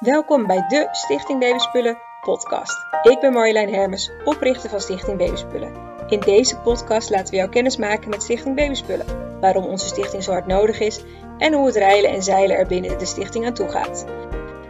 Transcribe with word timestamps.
Welkom 0.00 0.46
bij 0.46 0.64
de 0.68 0.88
Stichting 0.92 1.40
Babyspullen 1.40 1.98
podcast. 2.20 2.86
Ik 3.02 3.20
ben 3.20 3.32
Marjolein 3.32 3.74
Hermes, 3.74 4.10
oprichter 4.24 4.70
van 4.70 4.80
Stichting 4.80 5.18
Babyspullen. 5.18 5.72
In 6.08 6.20
deze 6.20 6.58
podcast 6.58 7.10
laten 7.10 7.30
we 7.30 7.36
jou 7.36 7.48
kennis 7.48 7.76
maken 7.76 8.08
met 8.08 8.22
Stichting 8.22 8.56
Babyspullen, 8.56 9.38
waarom 9.40 9.64
onze 9.64 9.86
stichting 9.86 10.22
zo 10.22 10.30
hard 10.30 10.46
nodig 10.46 10.80
is 10.80 11.04
en 11.38 11.52
hoe 11.52 11.66
het 11.66 11.76
reilen 11.76 12.10
en 12.10 12.22
zeilen 12.22 12.56
er 12.56 12.66
binnen 12.66 12.98
de 12.98 13.04
stichting 13.04 13.46
aan 13.46 13.54
toe 13.54 13.68
gaat. 13.68 14.06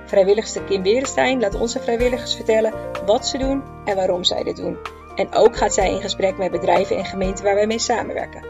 Vrijwilligster 0.05 0.63
Kim 0.63 0.83
Berenstein 0.83 1.41
laat 1.41 1.61
onze 1.61 1.81
vrijwilligers 1.81 2.35
vertellen 2.35 2.75
wat 3.07 3.27
ze 3.27 3.39
doen 3.39 3.63
en 3.85 3.97
waarom 3.97 4.25
zij 4.25 4.43
dit 4.43 4.57
doen. 4.57 4.79
En 5.15 5.35
ook 5.35 5.57
gaat 5.57 5.75
zij 5.75 5.91
in 5.91 6.01
gesprek 6.01 6.39
met 6.39 6.51
bedrijven 6.51 6.97
en 6.97 7.05
gemeenten 7.05 7.45
waar 7.45 7.55
wij 7.55 7.67
mee 7.67 7.79
samenwerken. 7.79 8.45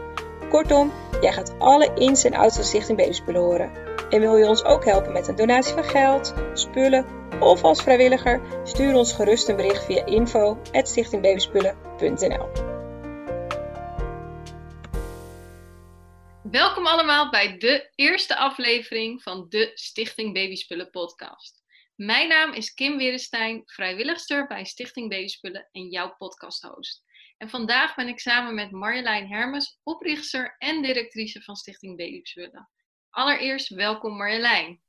Kortom, 0.49 0.91
jij 1.21 1.31
gaat 1.31 1.55
alle 1.57 1.91
ins 1.95 2.23
en 2.23 2.33
outs 2.33 2.55
van 2.55 2.65
Stichting 2.65 2.97
Babyspullen 2.97 3.41
horen. 3.41 3.86
En 4.09 4.19
wil 4.19 4.37
je 4.37 4.47
ons 4.47 4.63
ook 4.63 4.85
helpen 4.85 5.11
met 5.11 5.27
een 5.27 5.35
donatie 5.35 5.73
van 5.73 5.83
geld, 5.83 6.33
spullen 6.53 7.05
of 7.39 7.63
als 7.63 7.81
vrijwilliger? 7.81 8.41
Stuur 8.63 8.95
ons 8.95 9.13
gerust 9.13 9.47
een 9.47 9.55
bericht 9.55 9.85
via 9.85 10.05
info.stichtingbabyspullen.nl 10.05 12.49
Welkom 16.51 16.87
allemaal 16.87 17.29
bij 17.29 17.57
de 17.57 17.91
eerste 17.95 18.37
aflevering 18.37 19.23
van 19.23 19.45
de 19.49 19.71
Stichting 19.73 20.33
Babyspullen 20.33 20.89
podcast. 20.89 21.63
Mijn 21.95 22.27
naam 22.27 22.53
is 22.53 22.73
Kim 22.73 22.97
Werenstein, 22.97 23.61
vrijwilligster 23.65 24.47
bij 24.47 24.65
Stichting 24.65 25.09
Babyspullen 25.09 25.69
en 25.71 25.89
jouw 25.89 26.15
podcasthost. 26.17 27.03
En 27.37 27.49
vandaag 27.49 27.95
ben 27.95 28.07
ik 28.07 28.19
samen 28.19 28.55
met 28.55 28.71
Marjolein 28.71 29.27
Hermes, 29.27 29.79
oprichter 29.83 30.55
en 30.57 30.81
directrice 30.81 31.41
van 31.41 31.55
Stichting 31.55 31.97
Babyspullen. 31.97 32.69
Allereerst 33.17 33.69
welkom 33.69 34.17
Marjolein. 34.17 34.79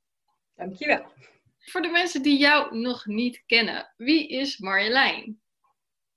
Dankjewel. 0.54 1.12
Voor 1.58 1.80
de 1.80 1.88
mensen 1.88 2.22
die 2.22 2.38
jou 2.38 2.78
nog 2.78 3.06
niet 3.06 3.42
kennen, 3.46 3.94
wie 3.96 4.28
is 4.28 4.58
Marjolein? 4.58 5.40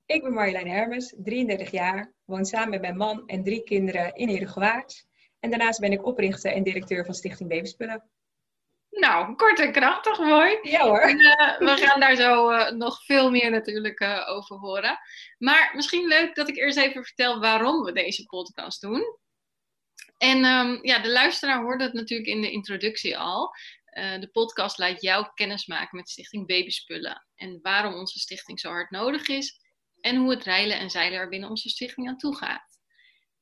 Ik 0.05 0.23
ben 0.23 0.33
Marjolein 0.33 0.67
Hermes, 0.67 1.15
33 1.17 1.71
jaar, 1.71 2.13
woon 2.25 2.45
samen 2.45 2.69
met 2.69 2.81
mijn 2.81 2.97
man 2.97 3.27
en 3.27 3.43
drie 3.43 3.63
kinderen 3.63 4.15
in 4.15 4.29
Herengewaard. 4.29 5.05
En 5.39 5.49
daarnaast 5.49 5.79
ben 5.79 5.91
ik 5.91 6.05
oprichter 6.05 6.51
en 6.51 6.63
directeur 6.63 7.05
van 7.05 7.13
Stichting 7.13 7.49
Babyspullen. 7.49 8.09
Nou, 8.89 9.35
kort 9.35 9.59
en 9.59 9.71
krachtig, 9.71 10.19
mooi. 10.19 10.59
Ja 10.61 10.83
hoor. 10.83 10.99
En, 10.99 11.19
uh, 11.19 11.57
we 11.57 11.77
gaan 11.77 11.99
daar 11.99 12.15
zo 12.15 12.51
uh, 12.51 12.69
nog 12.69 13.05
veel 13.05 13.31
meer 13.31 13.51
natuurlijk 13.51 13.99
uh, 13.99 14.29
over 14.29 14.55
horen. 14.55 14.99
Maar 15.37 15.71
misschien 15.75 16.07
leuk 16.07 16.35
dat 16.35 16.49
ik 16.49 16.57
eerst 16.57 16.77
even 16.77 17.03
vertel 17.03 17.39
waarom 17.39 17.83
we 17.83 17.91
deze 17.91 18.25
podcast 18.25 18.81
doen. 18.81 19.19
En 20.21 20.45
um, 20.45 20.79
ja, 20.81 20.99
de 20.99 21.11
luisteraar 21.11 21.61
hoorde 21.61 21.83
het 21.83 21.93
natuurlijk 21.93 22.29
in 22.29 22.41
de 22.41 22.51
introductie 22.51 23.17
al. 23.17 23.51
Uh, 23.97 24.19
de 24.19 24.29
podcast 24.31 24.77
laat 24.77 25.01
jou 25.01 25.27
kennis 25.33 25.65
maken 25.65 25.97
met 25.97 26.09
Stichting 26.09 26.47
Babyspullen. 26.47 27.27
En 27.35 27.59
waarom 27.61 27.93
onze 27.93 28.19
stichting 28.19 28.59
zo 28.59 28.69
hard 28.69 28.89
nodig 28.91 29.27
is. 29.27 29.59
En 30.01 30.15
hoe 30.15 30.29
het 30.29 30.43
reilen 30.43 30.79
en 30.79 30.89
zeilen 30.89 31.19
er 31.19 31.29
binnen 31.29 31.49
onze 31.49 31.69
stichting 31.69 32.07
aan 32.07 32.17
toe 32.17 32.35
gaat. 32.35 32.79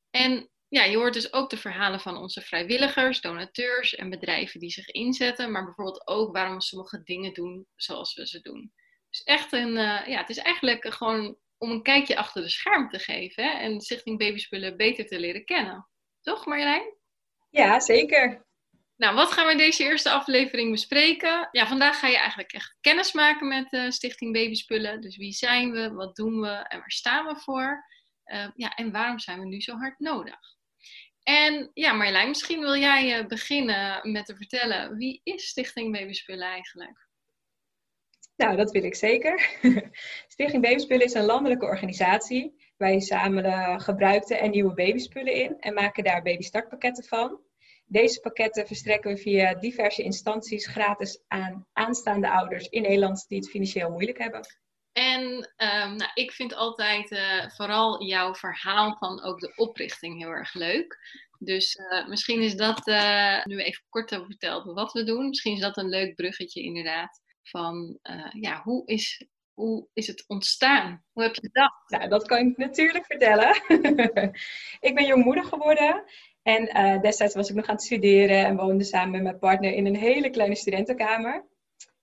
En 0.09 0.49
ja, 0.67 0.83
je 0.83 0.97
hoort 0.97 1.13
dus 1.13 1.33
ook 1.33 1.49
de 1.49 1.57
verhalen 1.57 1.99
van 1.99 2.17
onze 2.17 2.41
vrijwilligers, 2.41 3.21
donateurs 3.21 3.95
en 3.95 4.09
bedrijven 4.09 4.59
die 4.59 4.71
zich 4.71 4.87
inzetten. 4.87 5.51
Maar 5.51 5.63
bijvoorbeeld 5.63 6.07
ook 6.07 6.33
waarom 6.33 6.55
we 6.55 6.61
sommige 6.61 7.03
dingen 7.03 7.33
doen 7.33 7.67
zoals 7.75 8.13
we 8.13 8.27
ze 8.27 8.41
doen. 8.41 8.73
Dus 9.09 9.23
echt 9.23 9.53
een, 9.53 9.69
uh, 9.69 10.07
ja, 10.07 10.17
het 10.17 10.29
is 10.29 10.37
eigenlijk 10.37 10.93
gewoon 10.93 11.37
om 11.57 11.71
een 11.71 11.83
kijkje 11.83 12.17
achter 12.17 12.41
de 12.41 12.49
scherm 12.49 12.89
te 12.89 12.99
geven. 12.99 13.59
En 13.59 13.81
Stichting 13.81 14.17
Babyspullen 14.17 14.77
beter 14.77 15.07
te 15.07 15.19
leren 15.19 15.45
kennen. 15.45 15.87
Toch 16.29 16.45
Marjolein? 16.45 16.93
Ja, 17.49 17.79
zeker. 17.79 18.45
Nou, 18.95 19.15
wat 19.15 19.31
gaan 19.31 19.45
we 19.45 19.51
in 19.51 19.57
deze 19.57 19.83
eerste 19.83 20.09
aflevering 20.09 20.71
bespreken? 20.71 21.49
Ja, 21.51 21.67
vandaag 21.67 21.99
ga 21.99 22.07
je 22.07 22.17
eigenlijk 22.17 22.51
echt 22.51 22.77
kennis 22.81 23.13
maken 23.13 23.47
met 23.47 23.73
uh, 23.73 23.89
Stichting 23.89 24.33
Babyspullen. 24.33 25.01
Dus 25.01 25.17
wie 25.17 25.31
zijn 25.31 25.71
we, 25.71 25.93
wat 25.93 26.15
doen 26.15 26.41
we 26.41 26.47
en 26.47 26.79
waar 26.79 26.91
staan 26.91 27.25
we 27.25 27.35
voor? 27.35 27.85
Uh, 28.25 28.47
ja, 28.55 28.75
en 28.75 28.91
waarom 28.91 29.19
zijn 29.19 29.39
we 29.39 29.45
nu 29.45 29.61
zo 29.61 29.75
hard 29.75 29.99
nodig? 29.99 30.39
En 31.23 31.71
ja, 31.73 31.93
Marjolein, 31.93 32.27
misschien 32.27 32.59
wil 32.59 32.75
jij 32.75 33.19
uh, 33.19 33.27
beginnen 33.27 34.11
met 34.11 34.25
te 34.25 34.35
vertellen, 34.35 34.97
wie 34.97 35.21
is 35.23 35.47
Stichting 35.47 35.91
Babyspullen 35.91 36.47
eigenlijk? 36.47 37.07
Nou, 38.35 38.55
dat 38.55 38.71
wil 38.71 38.83
ik 38.83 38.95
zeker. 38.95 39.49
Stichting 40.27 40.61
Babyspullen 40.61 41.05
is 41.05 41.13
een 41.13 41.25
landelijke 41.25 41.65
organisatie 41.65 42.68
wij 42.79 42.99
zamelen 42.99 43.81
gebruikte 43.81 44.35
en 44.35 44.51
nieuwe 44.51 44.73
babyspullen 44.73 45.33
in 45.33 45.59
en 45.59 45.73
maken 45.73 46.03
daar 46.03 46.21
babystartpakketten 46.21 47.03
van. 47.03 47.39
Deze 47.85 48.19
pakketten 48.19 48.67
verstrekken 48.67 49.13
we 49.13 49.17
via 49.17 49.53
diverse 49.53 50.03
instanties 50.03 50.67
gratis 50.67 51.23
aan 51.27 51.67
aanstaande 51.73 52.29
ouders 52.29 52.67
in 52.67 52.81
Nederland 52.81 53.25
die 53.27 53.37
het 53.37 53.49
financieel 53.49 53.91
moeilijk 53.91 54.17
hebben. 54.17 54.41
En 54.91 55.21
um, 55.57 55.95
nou, 55.95 56.11
ik 56.13 56.31
vind 56.31 56.55
altijd 56.55 57.11
uh, 57.11 57.49
vooral 57.49 58.03
jouw 58.03 58.33
verhaal 58.35 58.95
van 58.97 59.23
ook 59.23 59.39
de 59.39 59.53
oprichting 59.55 60.19
heel 60.19 60.31
erg 60.31 60.53
leuk. 60.53 60.97
Dus 61.39 61.75
uh, 61.75 62.07
misschien 62.07 62.41
is 62.41 62.55
dat, 62.55 62.87
uh, 62.87 63.45
nu 63.45 63.61
even 63.61 63.83
kort 63.89 64.15
over 64.15 64.25
verteld 64.25 64.65
wat 64.65 64.91
we 64.91 65.03
doen, 65.03 65.27
misschien 65.27 65.53
is 65.53 65.61
dat 65.61 65.77
een 65.77 65.89
leuk 65.89 66.15
bruggetje 66.15 66.61
inderdaad. 66.61 67.21
Van 67.43 67.99
ja, 68.31 68.61
hoe 68.63 68.85
is 68.85 69.27
hoe 69.59 69.87
is 69.93 70.07
het 70.07 70.23
ontstaan? 70.27 71.03
Hoe 71.11 71.23
heb 71.23 71.35
je 71.35 71.41
gedacht? 71.41 71.89
Nou, 71.89 72.09
dat 72.09 72.27
kan 72.27 72.37
ik 72.37 72.57
natuurlijk 72.57 73.05
vertellen. 73.05 73.49
ik 74.87 74.95
ben 74.95 75.05
jongmoeder 75.05 75.43
geworden. 75.43 76.03
En 76.41 76.77
uh, 76.77 77.01
destijds 77.01 77.35
was 77.35 77.49
ik 77.49 77.55
nog 77.55 77.67
aan 77.67 77.75
het 77.75 77.83
studeren 77.83 78.45
en 78.45 78.55
woonde 78.55 78.83
samen 78.83 79.11
met 79.11 79.23
mijn 79.23 79.39
partner 79.39 79.73
in 79.73 79.85
een 79.85 79.95
hele 79.95 80.29
kleine 80.29 80.55
studentenkamer. 80.55 81.47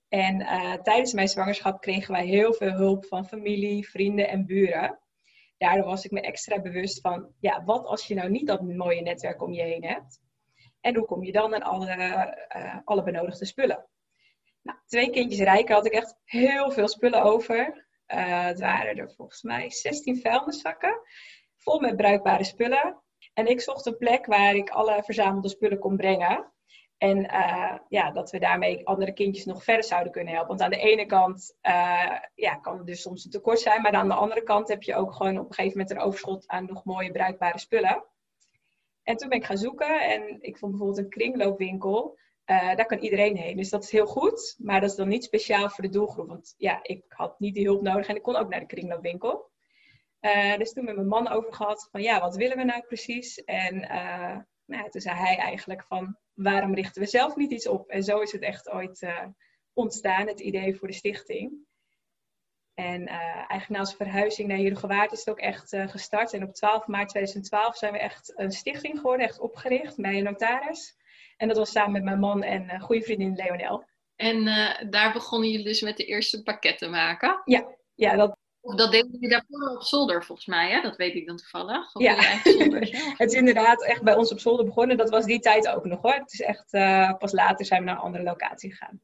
En 0.09 0.41
uh, 0.41 0.72
tijdens 0.72 1.12
mijn 1.12 1.28
zwangerschap 1.28 1.81
kregen 1.81 2.12
wij 2.12 2.27
heel 2.27 2.53
veel 2.53 2.72
hulp 2.72 3.06
van 3.06 3.27
familie, 3.27 3.89
vrienden 3.89 4.28
en 4.28 4.47
buren. 4.47 4.99
Daardoor 5.59 5.87
was 5.87 6.05
ik 6.05 6.11
me 6.11 6.21
extra 6.21 6.61
bewust 6.61 7.00
van, 7.00 7.33
ja, 7.41 7.65
wat 7.65 7.87
als 7.87 8.06
je 8.06 8.15
nou 8.15 8.31
niet 8.31 8.47
dat 8.47 8.62
mooie 8.62 9.03
netwerk 9.03 9.43
om 9.43 9.53
je 9.53 9.62
heen 9.62 9.84
hebt? 9.84 10.21
En 10.81 10.97
hoe 10.97 11.06
kom 11.06 11.25
je 11.25 11.33
dan 11.33 11.55
aan 11.55 11.62
alle, 11.62 11.97
uh, 12.56 12.77
alle 12.84 13.03
benodigde 13.03 13.45
spullen? 13.45 13.87
Nou, 14.66 14.78
twee 14.87 15.10
kindjes 15.10 15.41
rijken 15.41 15.75
had 15.75 15.87
ik 15.87 15.93
echt 15.93 16.16
heel 16.25 16.71
veel 16.71 16.88
spullen 16.88 17.22
over. 17.22 17.87
Uh, 18.15 18.44
het 18.44 18.60
waren 18.60 18.97
er 18.97 19.12
volgens 19.12 19.43
mij 19.43 19.71
16 19.71 20.21
vuilniszakken, 20.21 21.00
vol 21.56 21.81
met 21.81 21.97
bruikbare 21.97 22.44
spullen. 22.44 23.03
En 23.34 23.47
ik 23.47 23.60
zocht 23.60 23.87
een 23.87 23.97
plek 23.97 24.27
waar 24.27 24.54
ik 24.54 24.71
alle 24.71 25.03
verzamelde 25.03 25.49
spullen 25.49 25.78
kon 25.78 25.97
brengen. 25.97 26.53
En 26.99 27.19
uh, 27.19 27.75
ja, 27.88 28.10
dat 28.10 28.31
we 28.31 28.38
daarmee 28.38 28.87
andere 28.87 29.12
kindjes 29.12 29.44
nog 29.44 29.65
verder 29.65 29.84
zouden 29.84 30.12
kunnen 30.12 30.32
helpen. 30.32 30.56
Want 30.56 30.60
aan 30.60 30.78
de 30.78 30.91
ene 30.91 31.06
kant 31.06 31.56
uh, 31.62 32.19
ja, 32.34 32.54
kan 32.54 32.77
het 32.77 32.87
dus 32.87 33.03
soms 33.03 33.25
een 33.25 33.31
tekort 33.31 33.60
zijn. 33.60 33.83
Maar 33.83 33.93
aan 33.93 34.09
de 34.09 34.15
andere 34.15 34.43
kant 34.43 34.69
heb 34.69 34.83
je 34.83 34.94
ook 34.94 35.12
gewoon 35.12 35.38
op 35.38 35.48
een 35.48 35.54
gegeven 35.54 35.78
moment 35.78 35.97
een 35.97 36.04
overschot 36.04 36.48
aan 36.48 36.66
nog 36.66 36.84
mooie 36.84 37.12
bruikbare 37.12 37.59
spullen. 37.59 38.04
En 39.03 39.16
toen 39.16 39.28
ben 39.28 39.38
ik 39.38 39.44
gaan 39.44 39.56
zoeken 39.56 40.00
en 40.00 40.43
ik 40.43 40.59
vond 40.59 40.71
bijvoorbeeld 40.71 41.04
een 41.04 41.10
kringloopwinkel. 41.10 42.19
Uh, 42.47 42.75
daar 42.75 42.87
kan 42.87 42.99
iedereen 42.99 43.37
heen. 43.37 43.57
Dus 43.57 43.71
dat 43.71 43.84
is 43.84 43.91
heel 43.91 44.07
goed. 44.07 44.57
Maar 44.59 44.81
dat 44.81 44.91
is 44.91 44.97
dan 44.97 45.09
niet 45.09 45.25
speciaal 45.25 45.71
voor 45.71 45.84
de 45.84 45.91
doelgroep. 45.91 46.29
Want 46.29 46.55
ja, 46.57 46.79
ik 46.83 47.05
had 47.09 47.41
niet 47.41 47.55
die 47.55 47.65
hulp 47.65 47.83
nodig 47.83 48.07
en 48.07 48.17
ik 48.17 48.23
kon 48.23 48.37
ook 48.37 48.49
naar 48.49 48.61
de 48.61 48.67
kringloopwinkel. 48.67 49.51
Uh, 50.21 50.57
dus 50.57 50.73
toen 50.73 50.84
met 50.84 50.95
mijn 50.95 51.09
man 51.09 51.29
over 51.29 51.55
gehad 51.55 51.89
van 51.91 52.03
ja, 52.03 52.21
wat 52.21 52.37
willen 52.37 52.57
we 52.57 52.65
nou 52.65 52.83
precies? 52.83 53.45
En 53.45 53.75
uh, 53.77 54.37
nou, 54.65 54.91
toen 54.91 55.01
zei 55.01 55.17
hij 55.17 55.37
eigenlijk 55.37 55.84
van 55.84 56.17
waarom 56.34 56.75
richten 56.75 57.03
we 57.03 57.09
zelf 57.09 57.37
niet 57.37 57.53
iets 57.53 57.69
op? 57.69 57.89
En 57.89 58.03
zo 58.03 58.21
is 58.21 58.33
het 58.33 58.43
echt 58.43 58.71
ooit 58.71 59.07
ontstaan, 59.73 60.27
het 60.27 60.41
idee 60.41 60.77
voor 60.77 60.89
de 60.89 60.95
stichting. 60.95 61.65
En 62.75 63.07
eigenlijk 63.07 63.69
naast 63.69 63.97
verhuizing 63.97 64.49
naar 64.49 64.57
Heerdegewaard 64.57 65.13
is 65.13 65.19
het 65.19 65.28
ook 65.28 65.41
echt 65.41 65.77
gestart. 65.77 66.33
En 66.33 66.43
op 66.43 66.55
12 66.55 66.87
maart 66.87 67.09
2012 67.09 67.77
zijn 67.77 67.93
we 67.93 67.99
echt 67.99 68.33
een 68.37 68.53
stichting 68.53 68.97
geworden, 68.97 69.27
echt 69.27 69.39
opgericht 69.39 69.97
bij 69.97 70.19
een 70.19 70.25
notaris. 70.25 70.97
En 71.37 71.49
dat 71.49 71.57
was 71.57 71.71
samen 71.71 71.93
met 71.93 72.05
mijn 72.05 72.19
man 72.19 72.43
en 72.43 72.63
uh, 72.63 72.81
goede 72.81 73.03
vriendin 73.03 73.35
Leonel. 73.35 73.85
En 74.16 74.37
uh, 74.37 74.91
daar 74.91 75.13
begonnen 75.13 75.51
jullie 75.51 75.65
dus 75.65 75.81
met 75.81 75.97
de 75.97 76.05
eerste 76.05 76.43
pakketten 76.43 76.91
maken? 76.91 77.41
Ja, 77.45 77.66
ja 77.95 78.16
dat... 78.16 78.37
Dat 78.77 78.91
deden 78.91 79.10
jullie 79.10 79.28
daarvoor 79.28 79.77
op 79.77 79.83
zolder 79.83 80.25
volgens 80.25 80.47
mij, 80.47 80.71
hè? 80.71 80.81
Dat 80.81 80.97
weet 80.97 81.15
ik 81.15 81.27
dan 81.27 81.37
toevallig. 81.37 81.95
Of 81.95 82.03
ja, 82.03 82.15
het 83.21 83.31
is 83.31 83.34
inderdaad 83.34 83.84
echt 83.84 84.03
bij 84.03 84.15
ons 84.15 84.33
op 84.33 84.41
zolder 84.41 84.65
begonnen. 84.65 84.97
Dat 84.97 85.10
was 85.10 85.25
die 85.25 85.39
tijd 85.39 85.69
ook 85.69 85.84
nog 85.84 86.03
hoor. 86.03 86.13
Het 86.13 86.33
is 86.33 86.41
echt, 86.41 86.75
uh, 86.75 87.13
pas 87.19 87.33
later 87.33 87.66
zijn 87.66 87.81
we 87.81 87.87
naar 87.87 87.97
een 87.97 88.03
andere 88.03 88.25
locatie 88.25 88.71
gegaan. 88.71 89.01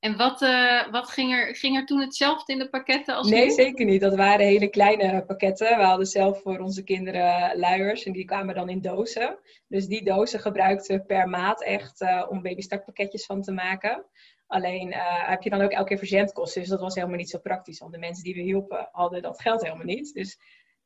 En 0.00 0.16
wat, 0.16 0.42
uh, 0.42 0.90
wat 0.90 1.08
ging, 1.08 1.32
er, 1.32 1.56
ging 1.56 1.76
er 1.76 1.86
toen 1.86 2.00
hetzelfde 2.00 2.52
in 2.52 2.58
de 2.58 2.68
pakketten 2.68 3.14
als 3.14 3.28
Nee, 3.28 3.44
nu? 3.44 3.50
zeker 3.50 3.84
niet. 3.84 4.00
Dat 4.00 4.16
waren 4.16 4.46
hele 4.46 4.68
kleine 4.68 5.24
pakketten. 5.24 5.76
We 5.78 5.84
hadden 5.84 6.06
zelf 6.06 6.42
voor 6.42 6.58
onze 6.58 6.82
kinderen 6.82 7.58
luiers 7.58 8.04
en 8.04 8.12
die 8.12 8.24
kwamen 8.24 8.54
dan 8.54 8.68
in 8.68 8.80
dozen. 8.80 9.38
Dus 9.68 9.86
die 9.86 10.04
dozen 10.04 10.40
gebruikten 10.40 10.96
we 10.96 11.04
per 11.04 11.28
maat 11.28 11.62
echt 11.62 12.00
uh, 12.00 12.26
om 12.28 12.42
babystartpakketjes 12.42 13.26
van 13.26 13.42
te 13.42 13.52
maken. 13.52 14.04
Alleen 14.46 14.88
uh, 14.88 15.28
heb 15.28 15.42
je 15.42 15.50
dan 15.50 15.60
ook 15.60 15.70
elke 15.70 15.88
keer 15.88 15.98
verzendkosten. 15.98 16.60
Dus 16.60 16.70
dat 16.70 16.80
was 16.80 16.94
helemaal 16.94 17.16
niet 17.16 17.30
zo 17.30 17.38
praktisch. 17.38 17.78
Want 17.78 17.92
de 17.92 17.98
mensen 17.98 18.24
die 18.24 18.34
we 18.34 18.40
hielpen 18.40 18.88
hadden 18.92 19.22
dat 19.22 19.40
geld 19.40 19.62
helemaal 19.62 19.84
niet. 19.84 20.14
Dus 20.14 20.38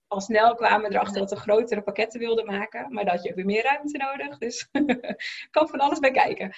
al 0.06 0.20
snel 0.20 0.54
kwamen 0.54 0.88
we 0.88 0.94
erachter 0.94 1.20
dat 1.20 1.30
we 1.30 1.36
grotere 1.36 1.82
pakketten 1.82 2.20
wilden 2.20 2.46
maken. 2.46 2.92
Maar 2.92 3.04
dat 3.04 3.22
je 3.22 3.28
ook 3.28 3.34
weer 3.36 3.44
meer 3.44 3.62
ruimte 3.62 3.98
nodig. 3.98 4.38
Dus 4.38 4.68
kan 5.50 5.68
van 5.68 5.78
alles 5.78 5.98
bij 5.98 6.10
kijken. 6.10 6.54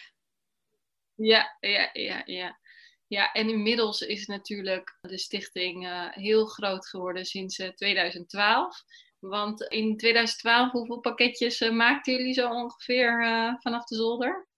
Ja, 1.22 1.56
ja, 1.60 1.90
ja, 1.92 2.22
ja. 2.24 2.60
Ja, 3.06 3.32
en 3.32 3.48
inmiddels 3.48 4.00
is 4.00 4.26
natuurlijk 4.26 4.98
de 5.00 5.18
stichting 5.18 5.86
uh, 5.86 6.10
heel 6.10 6.46
groot 6.46 6.88
geworden 6.88 7.24
sinds 7.24 7.56
2012. 7.74 8.82
Want 9.18 9.62
in 9.62 9.96
2012, 9.96 10.72
hoeveel 10.72 11.00
pakketjes 11.00 11.60
uh, 11.60 11.72
maakten 11.72 12.12
jullie 12.12 12.32
zo 12.32 12.50
ongeveer 12.50 13.16
vanaf 13.60 13.84
de 13.84 13.94
zolder? 13.94 14.48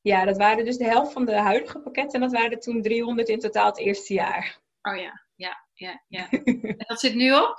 Ja, 0.00 0.24
dat 0.24 0.36
waren 0.36 0.64
dus 0.64 0.76
de 0.76 0.84
helft 0.84 1.12
van 1.12 1.24
de 1.24 1.34
huidige 1.34 1.78
pakketten. 1.78 2.20
En 2.20 2.20
dat 2.20 2.38
waren 2.38 2.50
er 2.50 2.60
toen 2.60 2.82
300 2.82 3.28
in 3.28 3.38
totaal 3.38 3.66
het 3.66 3.78
eerste 3.78 4.14
jaar. 4.14 4.60
Oh 4.82 4.96
ja, 4.96 5.24
ja, 5.34 5.66
ja, 5.72 6.02
ja. 6.08 6.30
en 6.78 6.84
dat 6.86 7.00
zit 7.00 7.14
nu 7.14 7.32
op? 7.32 7.56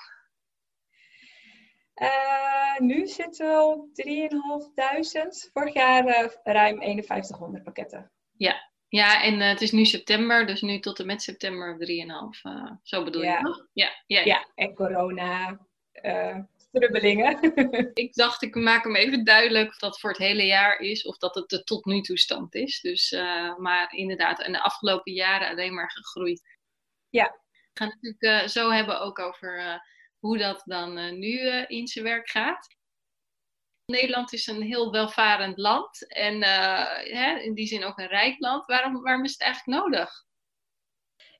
Uh, 2.01 2.79
nu 2.79 3.07
zitten 3.07 3.47
we 3.47 3.61
op 3.63 3.87
3.500. 5.45 5.51
Vorig 5.53 5.73
jaar 5.73 6.07
uh, 6.07 6.29
ruim 6.43 6.81
5100 6.81 7.63
pakketten. 7.63 8.11
Ja, 8.37 8.71
ja 8.87 9.23
en 9.23 9.33
uh, 9.33 9.47
het 9.47 9.61
is 9.61 9.71
nu 9.71 9.85
september, 9.85 10.45
dus 10.45 10.61
nu 10.61 10.79
tot 10.79 10.99
en 10.99 11.05
met 11.05 11.21
september 11.21 11.77
3,5. 11.77 12.81
zo 12.83 13.03
bedoel 13.03 13.23
ja. 13.23 13.37
je 13.37 13.43
toch? 13.43 13.65
Ja, 13.73 13.91
ja, 14.07 14.19
ja. 14.19 14.25
ja 14.25 14.47
en 14.55 14.73
corona, 14.73 15.59
strubbelingen. 16.57 17.53
ik 17.93 18.13
dacht, 18.13 18.41
ik 18.41 18.55
maak 18.55 18.83
hem 18.83 18.95
even 18.95 19.23
duidelijk 19.23 19.69
of 19.69 19.77
dat 19.77 19.99
voor 19.99 20.09
het 20.09 20.19
hele 20.19 20.45
jaar 20.45 20.79
is 20.79 21.05
of 21.05 21.17
dat 21.17 21.35
het 21.35 21.49
de 21.49 21.63
tot 21.63 21.85
nu 21.85 22.01
toe 22.01 22.17
stand 22.17 22.55
is. 22.55 22.81
Dus, 22.81 23.11
maar 23.57 23.93
inderdaad, 23.93 24.41
in 24.41 24.51
de 24.51 24.63
afgelopen 24.63 25.13
jaren 25.13 25.49
alleen 25.49 25.73
maar 25.73 25.91
gegroeid. 25.91 26.41
Ja. 27.09 27.41
We 27.51 27.79
gaan 27.79 27.89
het 27.89 28.01
natuurlijk 28.01 28.49
zo 28.49 28.69
hebben 28.69 29.01
ook 29.01 29.19
over 29.19 29.81
hoe 30.23 30.37
dat 30.37 30.61
dan 30.65 30.97
uh, 30.97 31.11
nu 31.11 31.39
uh, 31.39 31.63
in 31.67 31.87
zijn 31.87 32.05
werk 32.05 32.29
gaat. 32.29 32.75
Nederland 33.85 34.33
is 34.33 34.47
een 34.47 34.61
heel 34.61 34.91
welvarend 34.91 35.57
land 35.57 36.07
en 36.07 36.35
uh, 36.35 36.87
hè, 36.97 37.39
in 37.39 37.53
die 37.53 37.67
zin 37.67 37.83
ook 37.83 37.97
een 37.97 38.07
rijk 38.07 38.39
land. 38.39 38.65
Waarom, 38.65 39.23
is 39.23 39.31
het 39.31 39.41
eigenlijk 39.41 39.81
nodig? 39.81 40.23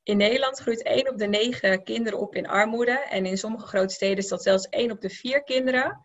In 0.03 0.17
Nederland 0.17 0.59
groeit 0.59 0.83
1 0.83 1.09
op 1.09 1.17
de 1.17 1.27
9 1.27 1.83
kinderen 1.83 2.19
op 2.19 2.35
in 2.35 2.47
armoede. 2.47 2.99
En 2.99 3.25
in 3.25 3.37
sommige 3.37 3.67
grote 3.67 3.93
steden 3.93 4.17
is 4.17 4.27
dat 4.27 4.43
zelfs 4.43 4.69
1 4.69 4.91
op 4.91 5.01
de 5.01 5.09
4 5.09 5.43
kinderen. 5.43 6.01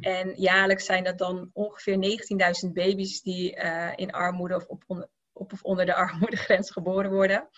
En 0.00 0.34
jaarlijks 0.36 0.84
zijn 0.84 1.04
dat 1.04 1.18
dan 1.18 1.50
ongeveer 1.52 2.18
19.000 2.66 2.72
baby's 2.72 3.20
die 3.20 3.54
in 3.96 4.12
armoede 4.12 4.54
of 4.54 4.66
op, 4.66 5.08
op 5.32 5.52
of 5.52 5.62
onder 5.62 5.86
de 5.86 5.94
armoedegrens 5.94 6.70
geboren 6.70 7.10
worden. 7.10 7.48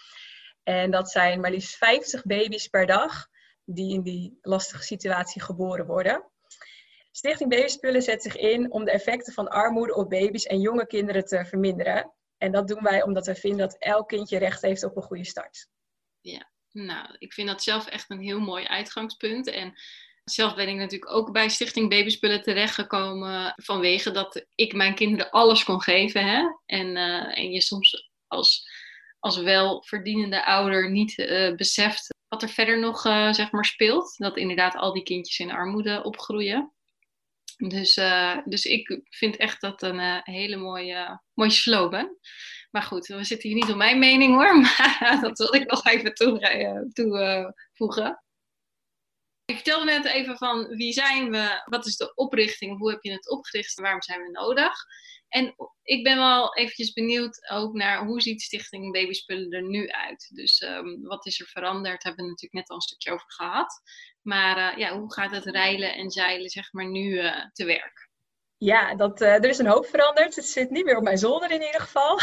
En 0.62 0.90
dat 0.90 1.10
zijn 1.10 1.40
maar 1.40 1.50
liefst 1.50 1.76
50 1.76 2.22
baby's 2.22 2.68
per 2.68 2.86
dag 2.86 3.26
die 3.64 3.92
in 3.92 4.02
die 4.02 4.38
lastige 4.42 4.82
situatie 4.82 5.42
geboren 5.42 5.86
worden. 5.86 6.32
Stichting 7.16 7.50
Babyspullen 7.50 8.02
zet 8.02 8.22
zich 8.22 8.36
in 8.36 8.72
om 8.72 8.84
de 8.84 8.90
effecten 8.90 9.32
van 9.32 9.48
armoede 9.48 9.94
op 9.94 10.10
baby's 10.10 10.44
en 10.44 10.60
jonge 10.60 10.86
kinderen 10.86 11.24
te 11.24 11.44
verminderen. 11.44 12.12
En 12.38 12.52
dat 12.52 12.68
doen 12.68 12.82
wij 12.82 13.02
omdat 13.02 13.26
we 13.26 13.34
vinden 13.34 13.58
dat 13.58 13.78
elk 13.78 14.08
kindje 14.08 14.38
recht 14.38 14.62
heeft 14.62 14.84
op 14.84 14.96
een 14.96 15.02
goede 15.02 15.24
start. 15.24 15.68
Ja, 16.20 16.50
nou, 16.70 17.14
ik 17.18 17.32
vind 17.32 17.48
dat 17.48 17.62
zelf 17.62 17.86
echt 17.86 18.10
een 18.10 18.20
heel 18.20 18.40
mooi 18.40 18.64
uitgangspunt. 18.64 19.46
En 19.46 19.72
zelf 20.24 20.54
ben 20.54 20.68
ik 20.68 20.76
natuurlijk 20.76 21.12
ook 21.12 21.32
bij 21.32 21.48
Stichting 21.48 21.90
Babyspullen 21.90 22.42
terechtgekomen 22.42 23.52
vanwege 23.56 24.10
dat 24.10 24.46
ik 24.54 24.72
mijn 24.72 24.94
kinderen 24.94 25.30
alles 25.30 25.64
kon 25.64 25.82
geven. 25.82 26.26
Hè? 26.26 26.42
En, 26.66 26.86
uh, 26.96 27.38
en 27.38 27.50
je 27.50 27.60
soms 27.60 28.10
als, 28.26 28.68
als 29.18 29.36
welverdienende 29.36 30.44
ouder 30.44 30.90
niet 30.90 31.18
uh, 31.18 31.54
beseft 31.54 32.14
wat 32.28 32.42
er 32.42 32.48
verder 32.48 32.78
nog 32.78 33.06
uh, 33.06 33.32
zeg 33.32 33.50
maar 33.50 33.64
speelt. 33.64 34.14
Dat 34.16 34.36
inderdaad 34.36 34.76
al 34.76 34.92
die 34.92 35.02
kindjes 35.02 35.38
in 35.38 35.52
armoede 35.52 36.02
opgroeien. 36.02 36.73
Dus, 37.56 37.96
uh, 37.96 38.38
dus 38.44 38.64
ik 38.64 39.00
vind 39.10 39.36
echt 39.36 39.60
dat 39.60 39.82
een 39.82 39.98
uh, 39.98 40.18
hele 40.22 40.56
mooie, 40.56 41.20
mooie 41.34 41.50
slogan. 41.50 42.18
Maar 42.70 42.82
goed, 42.82 43.06
we 43.06 43.24
zitten 43.24 43.48
hier 43.48 43.58
niet 43.58 43.70
op 43.70 43.76
mijn 43.76 43.98
mening 43.98 44.34
hoor. 44.34 44.56
Maar 44.60 45.18
dat 45.20 45.38
wil 45.38 45.54
ik 45.54 45.70
nog 45.70 45.86
even 45.86 46.14
toevoegen. 46.14 46.92
Toe, 47.72 48.22
ik 49.44 49.54
vertelde 49.54 49.84
net 49.84 50.04
even 50.04 50.36
van 50.36 50.66
wie 50.68 50.92
zijn 50.92 51.30
we, 51.30 51.62
wat 51.64 51.86
is 51.86 51.96
de 51.96 52.14
oprichting, 52.14 52.78
hoe 52.78 52.90
heb 52.90 53.02
je 53.02 53.12
het 53.12 53.30
opgericht 53.30 53.76
en 53.76 53.82
waarom 53.82 54.02
zijn 54.02 54.22
we 54.22 54.30
nodig. 54.30 54.72
En 55.28 55.54
ik 55.82 56.04
ben 56.04 56.16
wel 56.16 56.56
eventjes 56.56 56.92
benieuwd 56.92 57.50
ook 57.50 57.74
naar 57.74 58.04
hoe 58.04 58.20
ziet 58.20 58.42
Stichting 58.42 58.92
Babyspullen 58.92 59.50
er 59.50 59.68
nu 59.68 59.88
uit. 59.88 60.30
Dus 60.34 60.60
um, 60.60 61.02
wat 61.02 61.26
is 61.26 61.40
er 61.40 61.46
veranderd, 61.46 62.02
hebben 62.02 62.24
we 62.24 62.30
natuurlijk 62.30 62.60
net 62.60 62.68
al 62.68 62.76
een 62.76 62.82
stukje 62.82 63.12
over 63.12 63.30
gehad. 63.30 63.82
Maar 64.24 64.72
uh, 64.72 64.78
ja, 64.78 64.98
hoe 64.98 65.12
gaat 65.12 65.30
het 65.30 65.44
reilen 65.44 65.94
en 65.94 66.10
zeilen 66.10 66.50
zeg 66.50 66.72
maar 66.72 66.86
nu 66.86 67.22
uh, 67.22 67.44
te 67.52 67.64
werk? 67.64 68.08
Ja, 68.56 68.94
dat, 68.94 69.20
uh, 69.20 69.34
er 69.34 69.48
is 69.48 69.58
een 69.58 69.66
hoop 69.66 69.86
veranderd. 69.86 70.36
Het 70.36 70.44
zit 70.44 70.70
niet 70.70 70.84
meer 70.84 70.96
op 70.96 71.02
mijn 71.02 71.18
zolder 71.18 71.50
in 71.50 71.62
ieder 71.62 71.80
geval. 71.80 72.20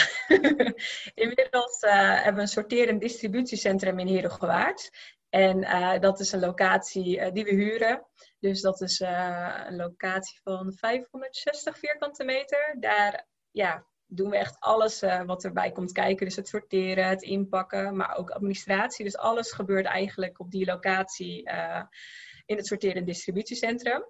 Inmiddels 1.24 1.82
hebben 1.82 2.36
we 2.36 2.42
een 2.42 2.48
sorterend 2.48 3.02
distributiecentrum 3.02 4.00
in 4.00 4.08
Herengewaard. 4.08 4.90
En 5.30 5.62
dat 6.02 6.20
is 6.20 6.32
een 6.32 6.40
locatie 6.40 7.32
die 7.32 7.44
we 7.44 7.52
huren. 7.52 8.06
Dus 8.40 8.62
dat 8.62 8.82
is 8.82 9.00
een 9.00 9.76
locatie 9.76 10.40
van 10.44 10.74
560 10.74 11.78
vierkante 11.78 12.24
meter. 12.24 12.76
Daar 12.80 13.28
ja, 13.52 13.86
doen 14.14 14.30
we 14.30 14.38
echt 14.38 14.60
alles 14.60 15.04
wat 15.26 15.44
erbij 15.44 15.72
komt 15.72 15.92
kijken. 15.92 16.26
Dus 16.26 16.36
het 16.36 16.48
sorteren, 16.48 17.08
het 17.08 17.22
inpakken, 17.22 17.96
maar 17.96 18.18
ook 18.18 18.30
administratie. 18.30 19.06
Dus 19.06 19.18
alles 19.18 19.52
gebeurt 19.52 19.86
eigenlijk 19.86 20.40
op 20.40 20.52
die 20.52 20.66
locatie 20.66 21.50
in 22.46 22.58
het 22.58 22.68
sorteren 22.68 23.06
distributiecentrum. 23.06 24.04